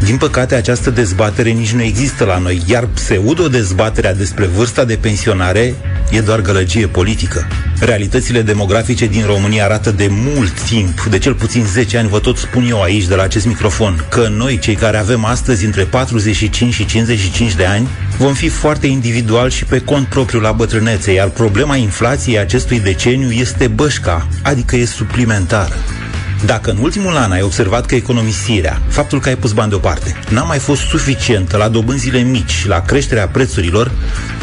[0.00, 5.74] Din păcate, această dezbatere nici nu există la noi, iar pseudo-dezbaterea despre vârsta de pensionare
[6.10, 7.46] e doar gălăgie politică.
[7.80, 12.36] Realitățile demografice din România arată de mult timp, de cel puțin 10 ani, vă tot
[12.36, 16.74] spun eu aici, de la acest microfon, că noi, cei care avem astăzi între 45
[16.74, 17.88] și 55 de ani,
[18.18, 23.30] vom fi foarte individual și pe cont propriu la bătrânețe, iar problema inflației acestui deceniu
[23.30, 25.74] este bășca, adică e suplimentară.
[26.46, 30.42] Dacă în ultimul an ai observat că economisirea, faptul că ai pus bani deoparte, n-a
[30.42, 33.90] mai fost suficientă la dobânzile mici și la creșterea prețurilor,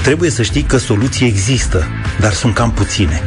[0.03, 1.87] trebuie să știi că soluții există,
[2.19, 3.21] dar sunt cam puține.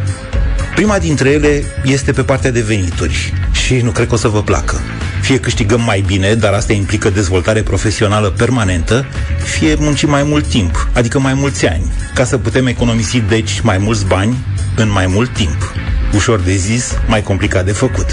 [0.75, 4.43] Prima dintre ele este pe partea de venituri și nu cred că o să vă
[4.43, 4.81] placă.
[5.21, 9.07] Fie câștigăm mai bine, dar asta implică dezvoltare profesională permanentă,
[9.45, 13.79] fie muncim mai mult timp, adică mai mulți ani, ca să putem economisi deci mai
[13.79, 14.37] mulți bani
[14.77, 15.73] în mai mult timp.
[16.15, 18.07] Ușor de zis, mai complicat de făcut.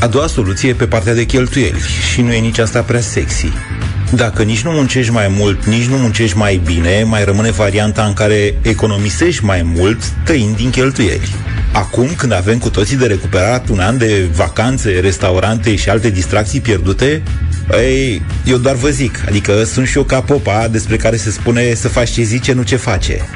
[0.00, 1.80] A doua soluție e pe partea de cheltuieli
[2.12, 3.52] și nu e nici asta prea sexy.
[4.12, 8.12] Dacă nici nu muncești mai mult, nici nu muncești mai bine, mai rămâne varianta în
[8.12, 11.34] care economisești mai mult tăind din cheltuieli.
[11.72, 16.60] Acum, când avem cu toții de recuperat un an de vacanțe, restaurante și alte distracții
[16.60, 17.22] pierdute,
[17.72, 21.74] ei, eu doar vă zic, adică sunt și eu ca popa despre care se spune
[21.74, 23.28] să faci ce zice, nu ce face.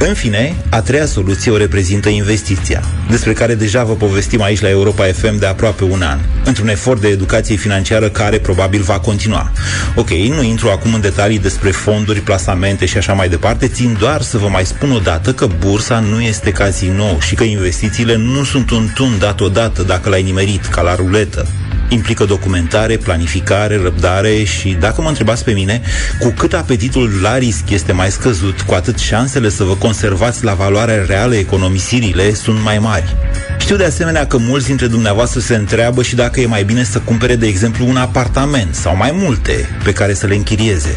[0.00, 4.68] În fine, a treia soluție o reprezintă investiția, despre care deja vă povestim aici la
[4.68, 9.52] Europa FM de aproape un an, într-un efort de educație financiară care probabil va continua.
[9.94, 14.22] Ok, nu intru acum în detalii despre fonduri, plasamente și așa mai departe, țin doar
[14.22, 18.44] să vă mai spun o dată că bursa nu este casino și că investițiile nu
[18.44, 21.46] sunt un tun dat odată dacă l-ai nimerit, ca la ruletă
[21.88, 25.80] implică documentare, planificare, răbdare și, dacă mă întrebați pe mine,
[26.18, 30.54] cu cât apetitul la risc este mai scăzut, cu atât șansele să vă conservați la
[30.54, 33.16] valoarea reală economisirile sunt mai mari.
[33.58, 36.98] Știu de asemenea că mulți dintre dumneavoastră se întreabă și dacă e mai bine să
[36.98, 40.96] cumpere, de exemplu, un apartament sau mai multe pe care să le închirieze.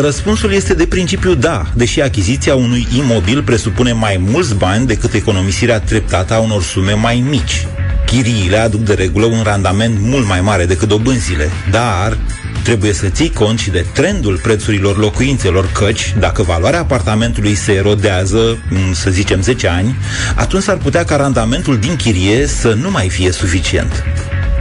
[0.00, 5.80] Răspunsul este de principiu da, deși achiziția unui imobil presupune mai mulți bani decât economisirea
[5.80, 7.66] treptată a unor sume mai mici.
[8.14, 12.18] Chiriile aduc de regulă un randament mult mai mare decât dobânzile, dar
[12.62, 18.58] trebuie să ții cont și de trendul prețurilor locuințelor, căci dacă valoarea apartamentului se erodează,
[18.92, 19.96] să zicem 10 ani,
[20.34, 24.04] atunci s-ar putea ca randamentul din chirie să nu mai fie suficient.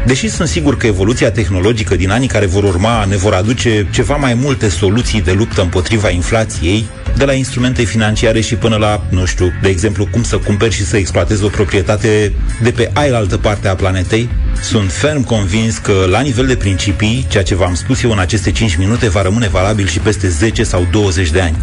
[0.05, 4.15] Deși sunt sigur că evoluția tehnologică din anii care vor urma ne vor aduce ceva
[4.15, 6.85] mai multe soluții de luptă împotriva inflației,
[7.17, 10.85] de la instrumente financiare și până la, nu știu, de exemplu, cum să cumperi și
[10.85, 14.29] să exploatezi o proprietate de pe ailaltă parte a planetei,
[14.61, 18.51] sunt ferm convins că, la nivel de principii, ceea ce v-am spus eu în aceste
[18.51, 21.57] 5 minute va rămâne valabil și peste 10 sau 20 de ani.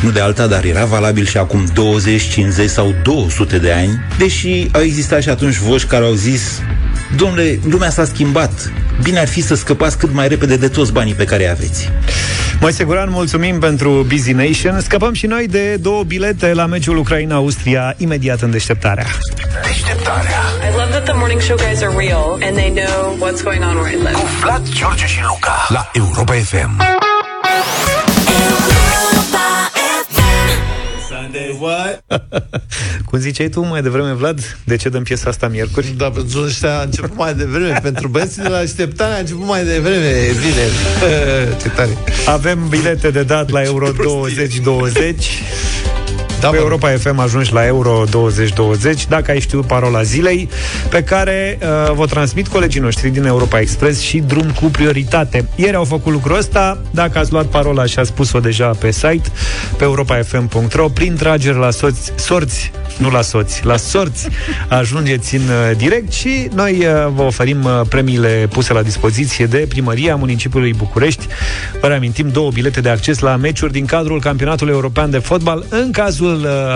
[0.00, 4.68] Nu de alta, dar era valabil și acum 20, 50 sau 200 de ani, deși
[4.72, 6.62] au existat și atunci voci care au zis
[7.16, 8.72] Domnule, lumea s-a schimbat.
[9.02, 11.90] Bine ar fi să scăpați cât mai repede de toți banii pe care îi aveți.
[12.60, 14.80] Mai siguran, mulțumim pentru Busy Nation.
[14.80, 19.06] Scăpăm și noi de două bilete la meciul Ucraina-Austria imediat în deșteptarea.
[19.66, 20.40] Deșteptarea.
[20.68, 23.76] I love that the morning show guys are real and they know what's going on
[23.76, 24.12] where I live.
[24.12, 26.82] Cu Vlad, George și Luca la Europa FM.
[31.34, 32.04] Sunday what?
[33.10, 34.58] Cum ziceai tu mai devreme, Vlad?
[34.64, 35.94] De ce dăm piesa asta miercuri?
[35.96, 37.78] Da, pentru ăștia a început mai devreme.
[37.82, 40.12] pentru băieții de la așteptare a început mai devreme.
[40.40, 40.66] Bine.
[41.62, 41.98] Ce tare.
[42.26, 45.42] Avem bilete de dat la Euro 2020.
[46.44, 50.48] Da, pe Europa FM ajungi la Euro 2020 Dacă ai știut parola zilei
[50.88, 55.76] Pe care uh, vă transmit colegii noștri din Europa Express Și drum cu prioritate Ieri
[55.76, 59.28] au făcut lucrul ăsta Dacă ați luat parola și ați spus-o deja pe site
[59.76, 64.28] Pe europafm.ro Prin tragere la soți, sorți nu la soți, la sorți
[64.68, 69.66] ajungeți în uh, direct și noi uh, vă oferim uh, premiile puse la dispoziție de
[69.68, 71.26] Primăria Municipiului București.
[71.80, 75.64] Vă reamintim două bilete de acces la meciuri din cadrul Campionatului European de Fotbal.
[75.68, 76.33] În cazul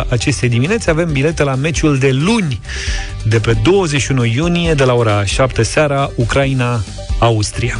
[0.09, 2.61] acestei dimineți avem bilete la meciul de luni,
[3.25, 7.79] de pe 21 iunie, de la ora 7 seara, Ucraina-Austria.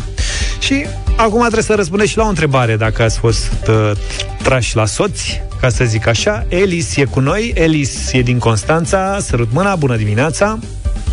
[0.59, 0.85] Și
[1.17, 3.91] acum trebuie să răspundeți și la o întrebare, dacă ați fost uh,
[4.43, 6.47] trași la soți, ca să zic așa.
[6.49, 10.59] Elis e cu noi, Elis e din Constanța, sărut mâna, bună dimineața!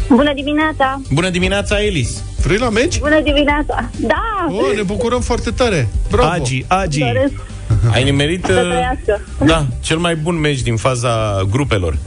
[0.10, 1.02] Bună dimineața!
[1.14, 2.24] Bună dimineața, Elis!
[2.44, 3.00] Vrei la meci?
[3.00, 3.90] Bună dimineața!
[4.00, 4.48] Da!
[4.50, 5.88] Oh, ne bucurăm foarte tare!
[6.10, 6.30] Bravo!
[6.30, 7.00] Agi, Agi!
[7.00, 7.34] Doresc
[7.92, 9.22] Ai nimerit să uh, trăiască.
[9.46, 11.98] da, cel mai bun meci din faza grupelor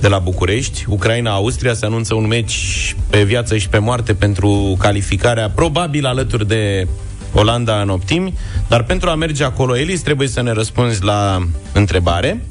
[0.00, 0.84] de la București.
[0.88, 6.88] Ucraina-Austria se anunță un meci pe viață și pe moarte pentru calificarea probabil alături de
[7.34, 8.34] Olanda în optimi,
[8.68, 12.44] dar pentru a merge acolo, Elis, trebuie să ne răspunzi la întrebare.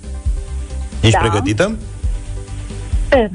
[1.01, 1.19] Ești Da.
[1.19, 1.75] pregătită?
[3.05, 3.29] Sper.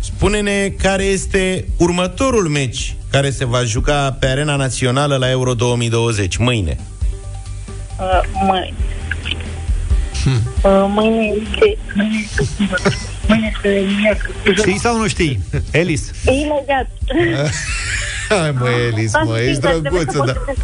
[0.00, 6.36] Spune-ne care este următorul meci care se va juca pe arena națională la Euro 2020,
[6.36, 6.78] mâine.
[8.00, 8.74] Uh, mâine.
[10.62, 11.76] Uh, mâine este...
[11.94, 12.46] Mâine este...
[13.28, 14.56] Mâine este miercuri.
[14.56, 15.40] Știi sau nu știi?
[15.70, 16.10] Elis.
[16.24, 16.88] Imediat.
[18.28, 20.56] Hai mă, Elis, Am mă, știut, ești dar trebuie drăguță, să dar pot-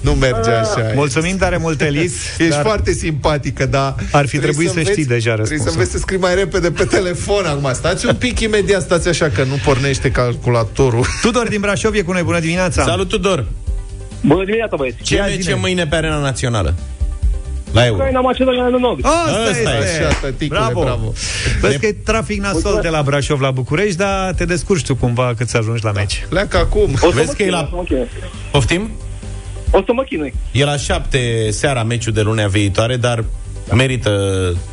[0.00, 0.90] nu merge așa.
[0.94, 2.12] Mulțumim tare mult, Elis.
[2.38, 3.94] Ești dar foarte simpatică, dar...
[4.12, 5.72] Ar fi trebuie trebuit să înveți- știi deja Trebuie să răspunsul.
[5.72, 7.70] înveți să scrii mai repede pe telefon acum.
[7.74, 11.06] Stați un pic imediat, stați așa, că nu pornește calculatorul.
[11.22, 12.84] Tudor din Brașov e cu noi, bună dimineața!
[12.84, 13.44] Salut, Tudor!
[14.20, 15.02] Bună dimineața, băieți!
[15.02, 15.52] Ce Ia meci zine.
[15.54, 16.74] e mâine pe arena națională?
[17.72, 17.96] La Euro.
[17.96, 19.04] Ucraina, Macedonia, în nord.
[19.04, 20.02] Asta, Ăsta este!
[20.02, 20.06] e.
[20.06, 20.80] Așa, tăticule, bravo.
[20.82, 21.12] bravo.
[21.60, 25.32] Vezi că e trafic nasol de la Brașov la București, dar te descurci tu cumva
[25.36, 26.26] cât să ajungi la meci.
[26.28, 26.92] Pleacă acum.
[26.94, 28.08] O să Vezi mă că e chinui, la- o să mă chinui.
[28.50, 28.90] Poftim?
[29.70, 30.34] O să mă chinui.
[30.52, 33.24] E la șapte seara meciul de lunea viitoare, dar
[33.74, 34.12] merită,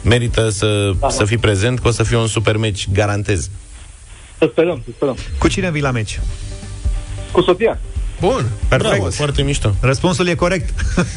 [0.04, 3.50] merită să, să fii prezent, că o să fie un super meci, garantez.
[4.38, 5.18] Să sperăm, să sperăm.
[5.38, 6.20] Cu cine vii la meci?
[7.32, 7.80] Cu soția.
[8.20, 8.45] Bun.
[8.68, 8.93] Perfect.
[8.93, 9.74] Bravo, foarte mișto.
[9.80, 10.70] Răspunsul e corect.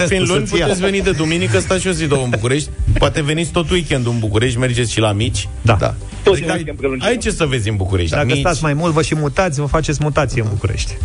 [0.08, 0.64] Fiind Cu luni, soția.
[0.64, 2.68] puteți veni de duminică, stați și o zi, două în București.
[2.98, 5.48] Poate veniți tot weekendul în București, mergeți și la mici.
[5.62, 5.76] Da.
[5.80, 5.94] Da.
[6.22, 7.06] Toți Adică ne ai, prelungim.
[7.06, 8.10] ai ce să vezi în București.
[8.14, 8.38] Dacă mici.
[8.38, 10.96] stați mai mult, vă și mutați, vă faceți mutație în București.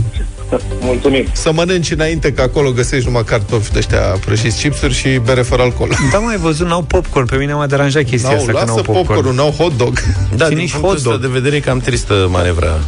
[0.80, 1.26] Mulțumim.
[1.32, 5.62] Să mănânci înainte, că acolo găsești numai cartofi de ăștia prăjiți, chipsuri și bere fără
[5.62, 5.90] alcool.
[6.12, 7.26] Da, mai văzut, n-au popcorn.
[7.26, 9.06] Pe mine m-a deranjat chestia N-au, asta, că lasă n-au popcorn.
[9.06, 9.98] popcorn n-au hot dog.
[10.36, 11.12] Da, Și din nici punctul hot dog.
[11.12, 12.78] ăsta de vedere e cam tristă manevra.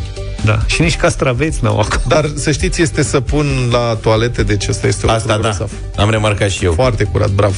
[0.48, 0.58] Da.
[0.66, 2.02] Și nici castraveți n-au acolo.
[2.06, 5.70] Dar să știți, este să pun la toalete, deci asta este o Asta da, grozav.
[5.96, 6.72] am remarcat și eu.
[6.72, 7.54] Foarte curat, bravo.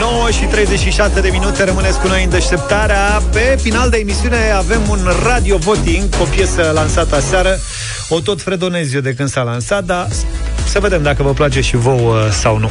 [0.00, 3.22] 9 și 36 de minute rămâneți cu noi în deșteptarea.
[3.32, 7.58] Pe final de emisiune avem un radio voting cu o piesă lansată aseară.
[8.08, 10.06] O tot fredonez eu de când s-a lansat, dar
[10.68, 12.70] să vedem dacă vă place și vouă sau nu.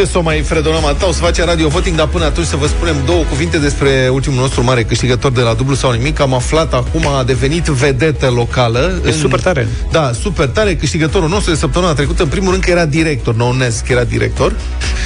[0.00, 2.56] Ce să o mai fredonăm atâta, o să facem radio voting, dar până atunci să
[2.56, 6.20] vă spunem două cuvinte despre ultimul nostru mare câștigător de la dublu sau nimic.
[6.20, 9.00] Am aflat acum, a devenit vedetă locală.
[9.06, 9.68] E super tare.
[9.90, 10.74] Da, super tare.
[10.74, 14.54] Câștigătorul nostru de săptămâna trecută, în primul rând că era director, nou Nesc era director.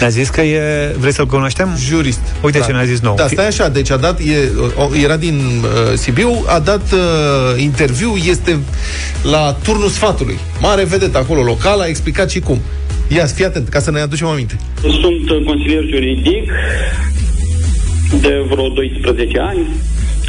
[0.01, 0.95] Ne-a zis că e...
[0.99, 1.77] Vrei să-l cunoaștem?
[1.79, 2.21] Jurist.
[2.43, 2.65] Uite da.
[2.65, 3.15] ce ne-a zis nou.
[3.15, 7.63] Da, stai așa, deci a dat, e, o- era din uh, Sibiu, a dat uh,
[7.63, 8.59] interviu, este
[9.23, 10.39] la turnul sfatului.
[10.61, 12.61] Mare vedetă acolo local, a explicat și cum.
[13.09, 14.57] Ia, fii atent, ca să ne aducem aminte.
[14.81, 16.51] Sunt uh, consilier juridic
[18.21, 19.67] de vreo 12 ani.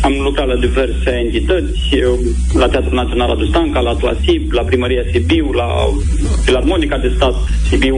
[0.01, 2.19] Am lucrat la diverse entități, eu,
[2.53, 5.67] la Teatrul Național Radu Stanca, la Tuasib, la Primăria Sibiu, la
[6.43, 7.33] Filarmonica de Stat
[7.69, 7.95] Sibiu.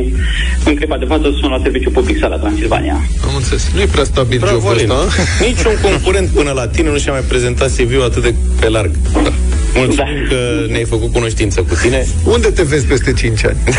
[0.65, 2.93] În clipa de față sunt la Serviciu Public Sala Transilvania.
[3.27, 3.71] Am înțeles.
[3.73, 4.89] Nu e prea stabil Bravo, jocul Alin.
[4.89, 5.21] ăsta.
[5.41, 5.45] a?
[5.45, 8.91] Niciun concurent până la tine nu și-a mai prezentat CV-ul atât de pe larg.
[9.23, 9.33] Da.
[9.75, 12.05] Mulțumim că ne-ai făcut cunoștință cu tine.
[12.23, 13.57] Unde te vezi peste 5 ani?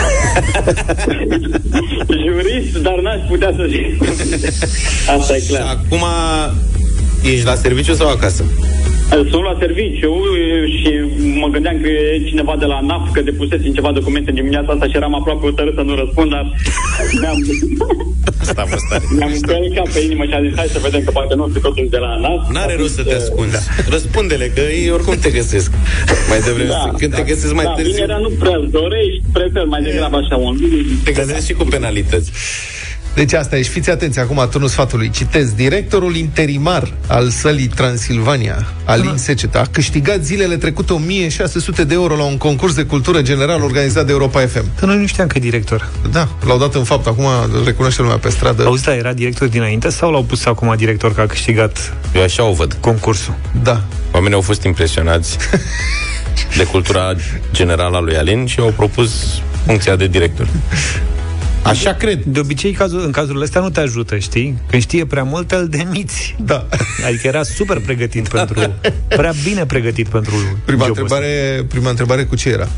[2.27, 4.03] Jurist, dar n-aș putea să zic.
[5.19, 5.63] Asta e clar.
[5.63, 6.05] Acum
[7.23, 8.45] ești la serviciu sau acasă?
[9.11, 10.13] Sunt la serviciu
[10.81, 10.91] și
[11.43, 14.87] mă gândeam că e cineva de la NAF, că depusesem ceva documente în dimineața asta
[14.87, 16.45] și eram aproape hotărât să nu răspund, dar
[17.21, 17.39] mi-am,
[18.41, 19.05] Asta a fost tare.
[19.19, 21.89] mi-am călcat pe inimă și am zis, hai să vedem că poate nu sunt totuși
[21.97, 22.41] de la NAF.
[22.53, 23.53] N-are rost să te ascunzi.
[23.53, 23.59] Da.
[23.95, 25.71] Răspunde-le, că ei oricum te găsesc.
[26.29, 29.83] Mai devreme, Da, când te găsesc mai da, târziu, vinerea nu prea dorești, prefer mai
[29.83, 30.57] degrabă așa un...
[31.05, 32.31] te găsesc și cu penalități.
[33.19, 35.11] Deci asta e, și fiți atenți acum, turnul sfatului.
[35.11, 42.17] Citez, directorul interimar al sălii Transilvania, Alin Seceta, a câștigat zilele trecute 1600 de euro
[42.17, 44.65] la un concurs de cultură general organizat de Europa FM.
[44.79, 45.89] Că noi nu știam că e director.
[46.11, 48.65] Da, l-au dat în fapt, acum îl recunoaște lumea pe stradă.
[48.65, 52.45] Auzi, da, era director dinainte sau l-au pus acum director că a câștigat Eu așa
[52.45, 52.77] o văd.
[52.81, 53.35] concursul?
[53.63, 53.83] Da.
[54.13, 55.37] Oamenii au fost impresionați
[56.59, 57.15] de cultura
[57.53, 60.49] generală a lui Alin și au propus funcția de director.
[61.63, 62.23] Așa cred.
[62.25, 64.59] De obicei, cazul, în cazurile astea nu te ajută, știi?
[64.71, 66.37] Când știe prea mult, îl demiți.
[66.45, 66.67] Da.
[67.07, 68.73] Adică era super pregătit pentru...
[69.09, 70.35] Prea bine pregătit pentru
[70.65, 71.15] Prima jobul ăsta.
[71.17, 72.69] întrebare, prima întrebare cu ce era?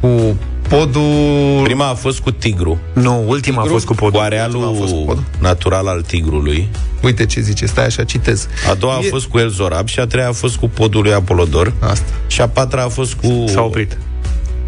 [0.00, 0.36] Cu
[0.68, 1.60] podul...
[1.64, 2.78] Prima a fost cu tigru.
[2.92, 4.18] Nu, ultima a fost cu podul.
[4.18, 6.68] Cu arealul natural al tigrului.
[7.02, 8.48] Uite ce zice, stai așa, citez.
[8.70, 11.02] A doua a E- fost cu El Zorab și a treia a fost cu podul
[11.02, 11.72] lui Apolodor.
[11.80, 12.10] Asta.
[12.26, 13.44] Și a patra a fost cu...
[13.48, 13.98] S-a oprit.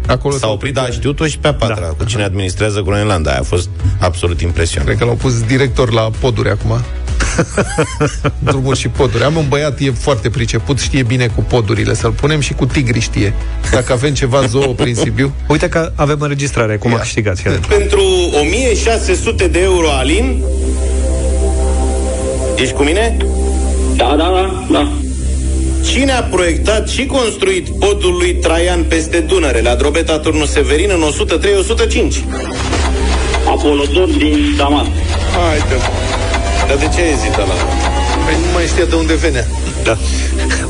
[0.09, 1.87] Acolo S-a oprit, da, știut-o și pe a patra, da.
[1.97, 3.29] cu cine administrează Groenlanda.
[3.29, 4.87] Aia a fost absolut impresionant.
[4.87, 6.79] Cred că l-au pus director la poduri acum.
[8.49, 9.23] Drumuri și poduri.
[9.23, 11.93] Am un băiat, e foarte priceput, știe bine cu podurile.
[11.93, 13.33] Să-l punem și cu tigri știe.
[13.71, 15.33] Dacă avem ceva zoo prin Sibiu.
[15.47, 17.37] Uite că avem înregistrare, cum a câștigat.
[17.37, 17.65] Fii atent.
[17.65, 18.01] Pentru
[18.41, 20.43] 1600 de euro, Alin,
[22.55, 23.17] ești cu mine?
[23.95, 24.91] Da, da, da, da.
[25.83, 31.03] Cine a proiectat și construit podul lui Traian peste Dunăre, la Drobeta Turnul Severin, în
[32.11, 32.15] 103-105?
[33.47, 34.87] Apolodor din Damas.
[35.35, 35.83] Haide.
[36.67, 37.53] Dar de ce ezită la...
[38.25, 39.45] Păi nu mai știa de unde venea.
[39.83, 39.97] Da.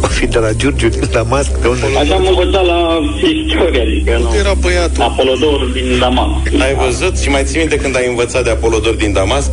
[0.04, 1.86] O fi de la Giurgiu, din Damasc, de unde...
[2.00, 4.36] Așa am învățat la istorie, adică nu.
[4.38, 5.04] Era băiatul.
[5.04, 6.30] Apolodor din Damas.
[6.60, 7.18] Ai văzut?
[7.18, 9.50] Și mai ții minte când ai învățat de Apolodor din Damasc?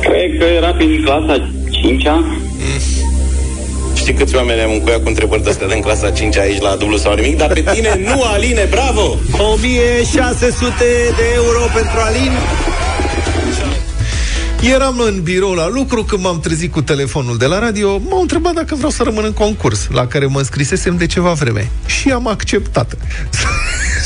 [0.00, 2.24] Cred că era prin clasa 5-a.
[4.04, 6.96] Știi câți oameni am încuiat cu întrebări de astea din clasa 5 aici la dublu
[6.96, 7.36] sau nimic?
[7.36, 9.18] Dar pe tine nu, Aline, bravo!
[9.38, 10.74] 1600
[11.16, 12.32] de euro pentru Alin.
[14.74, 18.54] Eram în birou la lucru când m-am trezit cu telefonul de la radio, m-au întrebat
[18.54, 21.70] dacă vreau să rămân în concurs, la care mă înscrisesem de ceva vreme.
[21.86, 22.96] Și am acceptat.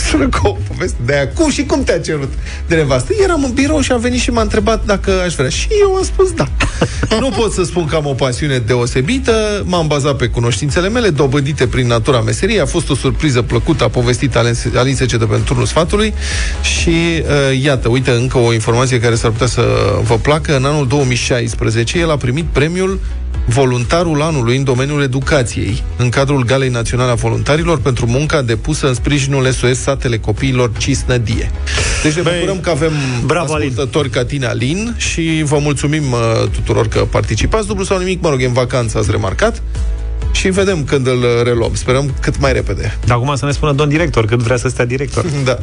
[0.09, 1.29] Sună ca o poveste de aia.
[1.29, 2.33] Cum și cum te-a cerut
[2.67, 3.13] de nevastă?
[3.23, 5.49] Eram în birou și a venit și m-a întrebat dacă aș vrea.
[5.49, 6.49] Și eu am spus da.
[7.21, 11.67] Nu pot să spun că am o pasiune deosebită, m-am bazat pe cunoștințele mele, dobândite
[11.67, 12.61] prin natura meseriei.
[12.61, 16.15] A fost o surpriză plăcută, a povestit Alin, Alin Secetă pentru turnul sfatului
[16.63, 19.63] și uh, iată, uite, încă o informație care s-ar putea să
[20.03, 20.57] vă placă.
[20.57, 23.01] În anul 2016, el a primit premiul
[23.45, 28.95] voluntarul anului în domeniul educației, în cadrul Galei Naționale a Voluntarilor pentru munca depusă în
[28.95, 31.51] sprijinul SOS Satele Copiilor Cisnădie.
[32.03, 32.93] Deci ne bucurăm că avem
[33.27, 33.69] Bravo, Alin.
[33.69, 37.67] ascultători ca tine, Alin, și vă mulțumim uh, tuturor tuturor că participați.
[37.67, 39.63] Dublu sau nimic, mă rog, e în vacanță, ați remarcat.
[40.33, 41.75] Și vedem când îl reluăm.
[41.75, 42.99] Sperăm cât mai repede.
[43.05, 45.25] Dar acum să ne spună domn director, când vrea să stea director.
[45.45, 45.59] da.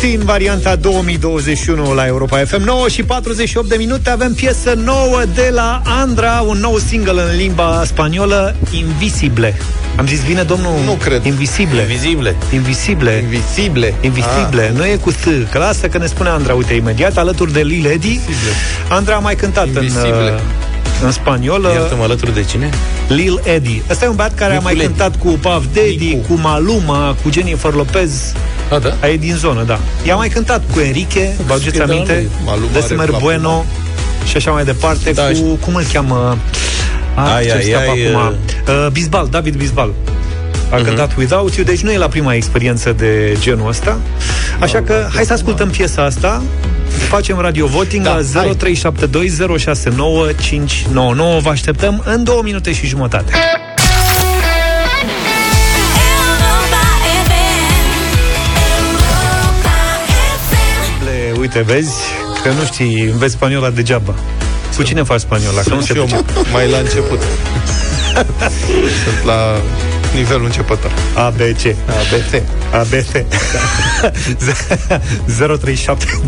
[0.00, 5.50] Rasputin, varianta 2021 la Europa FM 9 și 48 de minute Avem piesă nouă de
[5.52, 9.54] la Andra Un nou single în limba spaniolă Invisible.
[9.96, 10.72] Am zis bine, domnul?
[10.84, 11.24] Nu cred.
[11.24, 11.80] Invisible.
[11.80, 12.36] Invisible.
[12.52, 13.18] Invisible.
[13.22, 13.94] Invisible.
[14.00, 14.76] Invisible, ah.
[14.76, 17.86] nu e cu S Că lasă că ne spune Andra, uite, imediat Alături de Lil
[17.86, 18.20] Eddy
[18.88, 20.28] Andra a mai cântat Invisible.
[20.28, 20.40] în uh,
[21.04, 22.70] în spaniolă Iartă-mă alături de cine?
[23.08, 24.86] Lil Eddie Ăsta e un băiat care Micu a mai Ledi.
[24.86, 28.32] cântat cu Puff Daddy, cu Maluma, cu Jennifer Lopez
[28.72, 28.94] A, da?
[29.02, 32.28] a, E din zonă, da I-a mai cântat cu Enrique, vă aduceți Scandalul aminte?
[32.36, 32.44] lui.
[32.44, 33.64] Maluma Desmer are Bueno
[34.24, 36.38] și așa mai departe Da, cu, și- cum îl cheamă?
[37.14, 38.34] A, Ai, ce ai, scap ai, acum.
[38.68, 39.92] Uh, Bisbal, David Bisbal
[40.72, 40.84] a Mhm.
[40.84, 43.98] cântat Without You, deci nu e la prima experiență de genul ăsta.
[44.60, 46.42] Așa că hai să ascultăm piesa asta.
[46.90, 48.56] Facem radio voting Da, la 0372069599.
[51.42, 53.32] Vă așteptăm în două minute și jumătate.
[61.04, 61.94] Le, uite, vezi
[62.42, 64.14] că nu știi, înveți spaniola degeaba.
[64.80, 65.60] Cu cine faci spaniola?
[65.60, 66.32] Că nu se și eu pricepe.
[66.52, 67.20] mai la început.
[69.04, 69.60] Sunt la
[70.14, 70.90] nivelul începător.
[71.14, 71.64] ABC.
[72.00, 72.42] ABC.
[72.72, 73.24] ABC.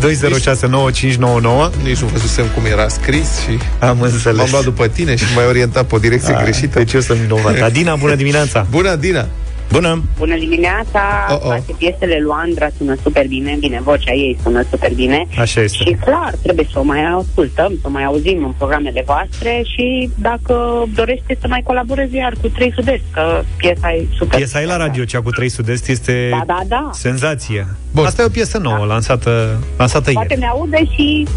[0.03, 4.37] 0372069599 Nici nu văzusem cum era scris și Am înțeles.
[4.37, 6.77] m-am luat după tine și m-ai orientat pe o direcție Ah, greșită.
[6.79, 7.61] Deci eu sunt vinovat.
[7.61, 8.67] Adina, bună dimineața!
[8.69, 9.27] Bună, Dina!
[9.75, 10.03] Bună!
[10.17, 11.41] Bună dimineața, Oh, oh.
[11.41, 15.25] toate piesele lui Andra sună super bine, bine, vocea ei sună super bine.
[15.39, 15.77] Așa este.
[15.83, 20.09] Și clar, trebuie să o mai ascultăm, să o mai auzim în programele voastre și
[20.15, 20.55] dacă
[20.95, 24.37] dorește să mai colaboreze iar cu Trei Sud-Est, că piesa e super.
[24.37, 26.89] Piesa e la radio, cea cu 3 sud-est, este Da, da, da.
[26.93, 27.67] senzație.
[27.93, 28.05] Bun.
[28.05, 30.41] Asta e o piesă nouă, lansată, lansată Poate ieri.
[30.41, 31.27] ne aude și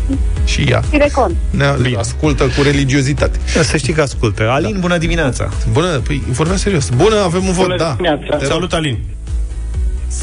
[0.45, 0.81] Și ea.
[0.91, 1.35] ține cont.
[1.51, 1.65] Ne
[1.99, 3.39] ascultă cu religiozitate.
[3.63, 4.51] Să știi că ascultă.
[4.51, 4.79] Alin, Da.
[4.81, 5.49] bună dimineața!
[5.73, 6.89] Bună, păi informează serios.
[6.89, 7.91] Bună, avem un vot, Bună da.
[7.97, 8.26] dimineața.
[8.41, 8.99] Salut, Alin!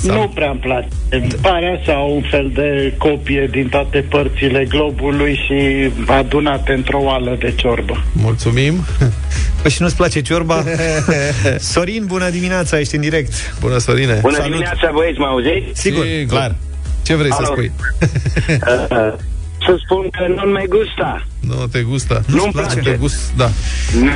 [0.02, 0.88] Nu prea îmi place.
[1.10, 7.36] Îmi pare așa un fel de copie din toate părțile globului și adunate într-o oală
[7.40, 8.04] de ciorbă.
[8.14, 8.74] Mulțumim.
[9.62, 10.64] Păi și nu-ți place ciorba?
[11.58, 13.34] Sorin, bună dimineața, ești în direct.
[13.60, 14.20] Bună, Sorine.
[14.22, 15.82] Bună dimineața, băieți, mă auziți?
[15.82, 16.06] Sigur.
[16.28, 16.56] Clar.
[17.04, 17.46] Ce vrei să Alo.
[17.46, 17.72] spui?
[19.68, 21.26] Uh, să spun că nu mi gusta.
[21.40, 22.24] Nu te gustă.
[22.28, 22.80] Nu-mi Nu place.
[22.80, 23.50] te gust, da.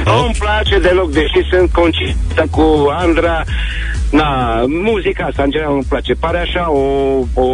[0.06, 3.44] Nu-mi place deloc, deși sunt concisă cu Andra.
[4.12, 6.14] Na, muzica asta în general nu-mi place.
[6.14, 6.82] Pare așa o...
[7.34, 7.48] o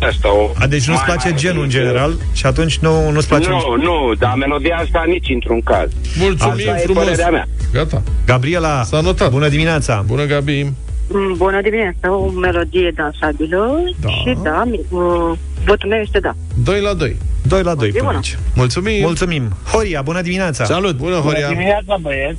[0.00, 0.50] asta, o...
[0.58, 3.48] A, deci nu-ți mai- place genul în general și atunci nu, nu-ți place...
[3.48, 5.88] Nu, nu, dar melodia asta nici într-un caz.
[6.18, 7.04] Mulțumim Asta e frumos.
[7.04, 7.46] părerea mea.
[7.72, 8.02] Gata.
[8.26, 9.30] Gabriela, S-a notat.
[9.30, 10.04] bună dimineața!
[10.06, 10.72] Bună, Gabi.
[11.08, 14.08] Mm, Bună dimineața, o melodie dansabilă Da.
[14.08, 15.32] și da, mi- uh,
[15.66, 16.34] votul meu este da.
[16.64, 17.16] 2 la 2.
[17.48, 18.16] 2 la 2 E până bună.
[18.16, 18.38] aici.
[18.54, 19.00] Mulțumim.
[19.00, 19.48] Mulțumim!
[19.72, 20.64] Horia, bună dimineața!
[20.64, 20.96] Salut.
[20.96, 21.48] Bună, Horia.
[21.48, 22.38] dimineața, băieți.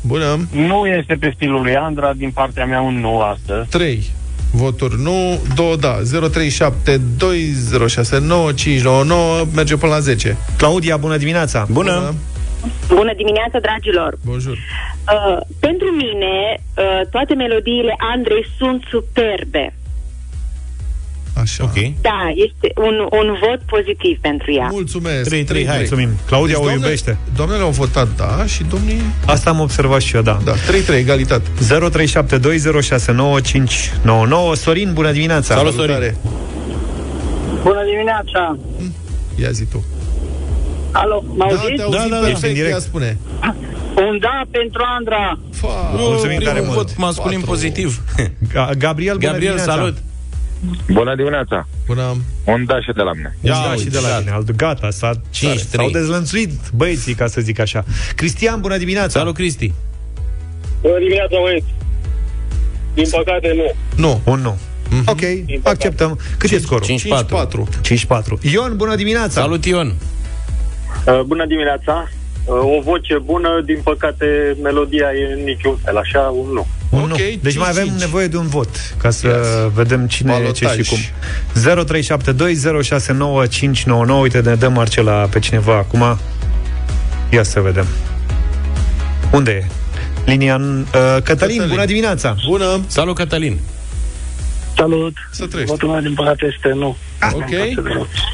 [0.00, 0.48] Bună.
[0.52, 3.68] Nu este pe stilul lui Andra, din partea mea un nu astăzi.
[3.68, 4.10] 3
[4.52, 5.96] voturi nu, 2 da.
[6.30, 10.36] 037 2069 599 merge până la 10.
[10.56, 11.66] Claudia, bună dimineața!
[11.70, 12.14] Bună.
[12.88, 14.18] Bună dimineața, dragilor!
[14.24, 14.56] Bonjour.
[14.56, 15.40] Uh,
[15.74, 16.34] pentru mine,
[16.76, 19.74] uh, toate melodiile Andrei sunt superbe.
[21.42, 21.64] Așa.
[21.64, 21.72] Ok.
[22.00, 24.68] Da, este un, un vot pozitiv pentru ea.
[24.70, 25.34] Mulțumesc.
[25.34, 25.66] 3-3, hai, 3-3.
[25.76, 26.08] mulțumim.
[26.26, 27.18] Claudia o doamne- iubește.
[27.36, 29.00] Doamnele au votat da și domnii...
[29.26, 30.38] Asta am observat și eu, da.
[30.44, 30.56] Da, 3-3,
[30.96, 31.48] egalitate.
[31.60, 31.72] 0372069599
[34.54, 35.54] Sorin, bună dimineața!
[35.54, 35.94] Salut, Sorin.
[35.94, 36.16] Salutare.
[37.62, 38.58] Bună dimineața!
[39.40, 39.84] Ia zi tu.
[40.92, 41.72] Alo, mă Da, auziți?
[41.76, 42.72] te auzim Da, da, da, ești în perfect, direct.
[42.72, 43.18] ia spune.
[43.96, 45.38] Un da pentru Andra!
[45.52, 45.66] Fa,
[45.96, 46.74] Mulțumim Primul tare mult.
[46.76, 47.50] vot masculin Patru.
[47.52, 48.00] pozitiv.
[48.52, 49.72] Ga- Gabriel, bună Gabriel, dimineața.
[49.80, 49.96] salut!
[50.92, 51.66] Bună dimineața!
[51.86, 52.16] Bună.
[52.44, 53.36] Un da și de la mine.
[53.40, 54.18] Ia, Ia da, uite, și de la gata.
[54.18, 54.30] mine.
[54.32, 55.90] Alt- Gata, s-a, Cinci, s-au trei.
[55.90, 57.84] dezlănțuit băieții, ca să zic așa.
[58.16, 59.18] Cristian, bună dimineața!
[59.18, 59.72] Salut, Cristi!
[60.80, 61.74] Bună dimineața, băieți!
[62.94, 63.72] Din păcate, nu.
[64.02, 64.20] Nu.
[64.32, 64.58] Un nu.
[65.06, 65.20] Ok,
[65.62, 66.18] acceptăm.
[66.38, 66.86] Cât e scorul?
[66.86, 67.26] 5-4.
[67.26, 67.68] 5-4.
[67.82, 68.38] 5-4.
[68.52, 69.40] Ion, bună dimineața!
[69.40, 69.94] Salut, Ion!
[71.06, 72.08] Uh, bună dimineața!
[72.44, 76.66] Uh, o voce bună, din păcate, melodia e în niciun fel, așa, un nu.
[76.90, 77.16] Un Ok, nu.
[77.42, 77.98] Deci mai avem 5-5.
[78.00, 78.68] nevoie de un vot
[78.98, 79.72] ca să Yes.
[79.74, 80.86] vedem cine e ce Balotaj.
[80.86, 80.98] și cum.
[84.14, 84.20] 0372069599.
[84.20, 86.18] Uite, ne dăm Marcela pe cineva acum.
[87.30, 87.86] Ia să vedem.
[89.32, 89.64] Unde e?
[90.24, 90.56] Linia...
[90.56, 91.66] Uh, Cătălin, Cătălin.
[91.68, 92.34] bună dimineața!
[92.48, 92.80] Bună.
[92.86, 93.58] Salut, Cătălin!
[94.76, 95.12] Salut!
[95.30, 95.72] Să trăiești.
[95.72, 96.96] Votul meu, din păcate, este nu.
[97.32, 97.50] Ok.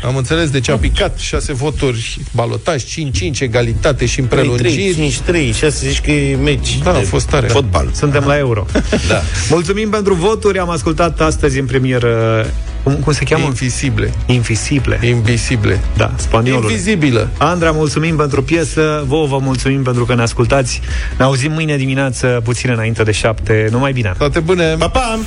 [0.04, 5.12] Am înțeles, deci a picat 6 voturi, balotaj, 5-5, egalitate și în prelungiri.
[5.50, 7.46] 5-3, 6 zici că e meci Da, a fost tare.
[7.46, 7.90] Fotbal.
[7.94, 8.66] Suntem la euro.
[9.08, 9.20] da.
[9.50, 10.58] Mulțumim pentru voturi.
[10.58, 12.46] Am ascultat astăzi în premieră
[12.82, 13.44] cum, cum se cheamă?
[13.44, 14.12] Invisible.
[14.26, 14.98] Invisible.
[15.02, 15.80] Invisible.
[15.96, 16.70] Da, spaniolul.
[16.70, 17.28] Invizibilă.
[17.38, 19.04] Andra, mulțumim pentru piesă.
[19.06, 20.80] Vouă vă mulțumim pentru că ne ascultați.
[21.18, 23.68] Ne auzim mâine dimineață, puțin înainte de șapte.
[23.70, 24.14] Numai bine.
[24.18, 24.74] Toate bune.
[24.78, 25.18] Pa, pa!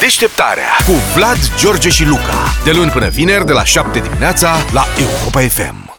[0.00, 2.54] Deșteptarea cu Vlad, George și Luca.
[2.64, 5.87] De luni până vineri, de la 7 dimineața, la Europa FM.